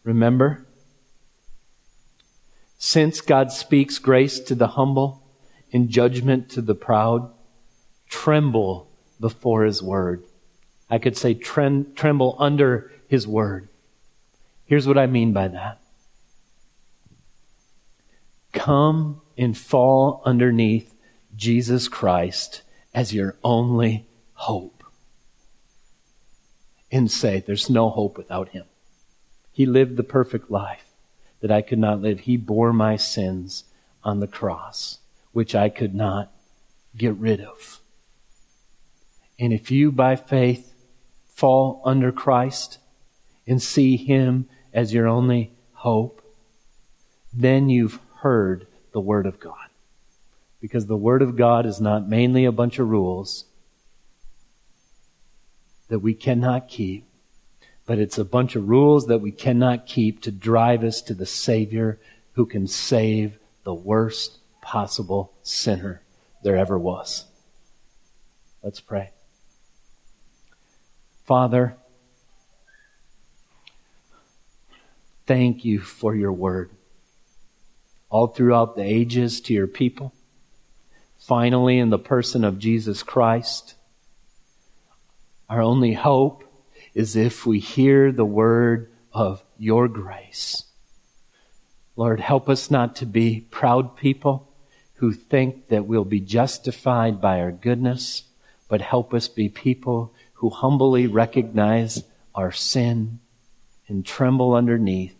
Remember? 0.05 0.67
Since 2.85 3.21
God 3.21 3.53
speaks 3.53 4.01
grace 4.01 4.41
to 4.41 4.57
the 4.57 4.67
humble 4.67 5.23
and 5.73 5.89
judgment 5.89 6.49
to 6.51 6.61
the 6.61 6.75
proud, 6.75 7.33
tremble 8.09 8.91
before 9.21 9.63
his 9.63 9.81
word. 9.81 10.25
I 10.91 10.99
could 10.99 11.17
say 11.17 11.33
trem- 11.35 11.95
tremble 11.95 12.35
under 12.41 12.91
his 13.07 13.25
word. 13.25 13.69
Here's 14.65 14.89
what 14.89 14.99
I 14.99 15.07
mean 15.07 15.33
by 15.33 15.47
that. 15.47 15.81
Come 18.53 19.21
and 19.39 19.57
fall 19.57 20.21
underneath 20.25 20.93
Jesus 21.37 21.87
Christ 21.87 22.63
as 22.93 23.15
your 23.15 23.37
only 23.45 24.09
hope. 24.33 24.83
And 26.91 27.09
say, 27.09 27.45
there's 27.47 27.71
no 27.71 27.91
hope 27.91 28.19
without 28.19 28.49
him. 28.49 28.65
He 29.53 29.67
lived 29.67 29.97
the 29.97 30.03
perfect 30.03 30.51
life 30.51 30.92
that 31.43 31.51
I 31.51 31.61
could 31.61 31.79
not 31.79 32.01
live. 32.01 32.21
He 32.21 32.39
bore 32.39 32.73
my 32.73 32.97
sins 32.97 33.65
on 34.03 34.21
the 34.21 34.27
cross, 34.27 35.01
which 35.33 35.55
I 35.55 35.69
could 35.69 35.95
not 35.95 36.33
get 36.97 37.15
rid 37.17 37.41
of. 37.41 37.81
And 39.39 39.53
if 39.53 39.71
you, 39.71 39.93
by 39.93 40.17
faith, 40.17 40.73
fall 41.27 41.83
under 41.85 42.13
Christ 42.13 42.79
and 43.47 43.61
see 43.61 43.97
Him 43.97 44.49
as 44.73 44.95
your 44.95 45.09
only 45.09 45.53
hope, 45.73 46.23
then 47.33 47.69
you've 47.69 47.99
heard 48.21 48.67
the 48.93 49.01
Word 49.01 49.27
of 49.27 49.41
God. 49.41 49.57
Because 50.61 50.87
the 50.87 50.97
Word 50.97 51.23
of 51.23 51.37
God 51.37 51.67
is 51.67 51.81
not 51.81 52.09
mainly 52.09 52.45
a 52.45 52.53
bunch 52.53 52.79
of 52.79 52.89
rules 52.89 53.47
that 55.89 55.99
we 55.99 56.15
cannot 56.15 56.69
keep, 56.69 57.05
but 57.87 57.99
it's 57.99 58.19
a 58.19 58.25
bunch 58.25 58.57
of 58.57 58.69
rules 58.69 59.07
that 59.07 59.21
we 59.21 59.33
cannot 59.33 59.87
keep 59.87 60.23
to 60.23 60.31
drive 60.31 60.85
us 60.85 61.03
to 61.03 61.15
the 61.15 61.27
Savior 61.27 61.99
who 62.35 62.47
can 62.47 62.67
save 62.67 63.39
the 63.65 63.75
worst 63.75 64.39
possible 64.61 65.33
sinner 65.43 66.03
there 66.43 66.57
ever 66.57 66.79
was. 66.79 67.25
Let's 68.63 68.81
pray. 68.81 69.11
Father, 71.25 71.77
thank 75.27 75.65
you 75.65 75.81
for 75.81 76.15
your 76.15 76.33
word. 76.33 76.71
All 78.09 78.27
throughout 78.27 78.77
the 78.77 78.83
ages 78.83 79.41
to 79.43 79.55
your 79.55 79.67
people. 79.67 80.13
Finally, 81.19 81.79
in 81.79 81.91
the 81.91 81.99
person 81.99 82.45
of 82.45 82.59
Jesus 82.59 83.03
Christ. 83.03 83.75
Our 85.49 85.63
only 85.63 85.95
hope 85.95 86.42
is 86.95 87.17
if 87.17 87.47
we 87.47 87.59
hear 87.59 88.13
the 88.13 88.25
word 88.25 88.91
of 89.13 89.43
your 89.59 89.89
grace. 89.89 90.65
Lord, 91.97 92.21
help 92.21 92.49
us 92.49 92.71
not 92.71 92.97
to 92.97 93.07
be 93.07 93.47
proud 93.51 93.97
people 93.97 94.49
who 94.95 95.13
think 95.13 95.69
that 95.69 95.87
we'll 95.87 96.05
be 96.05 96.21
justified 96.21 97.21
by 97.21 97.41
our 97.41 97.53
goodness, 97.53 98.25
but 98.69 98.81
help 98.81 99.13
us 99.13 99.29
be 99.29 99.49
people 99.49 100.15
who 100.35 100.49
humbly 100.49 101.07
recognize 101.07 102.05
our 102.35 102.53
sin 102.53 103.21
and 103.89 104.07
tremble 104.07 104.55
underneath 104.55 105.15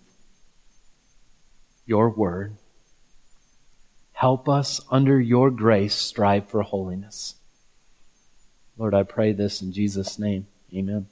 your 1.85 2.11
word. 2.11 2.57
Help 4.13 4.49
us 4.49 4.81
under 4.91 5.21
your 5.21 5.51
grace 5.51 5.95
strive 5.95 6.49
for 6.49 6.63
holiness. 6.63 7.35
Lord, 8.79 8.95
I 8.95 9.03
pray 9.03 9.33
this 9.33 9.61
in 9.61 9.73
Jesus' 9.73 10.19
name. 10.19 10.47
Amen. 10.73 11.07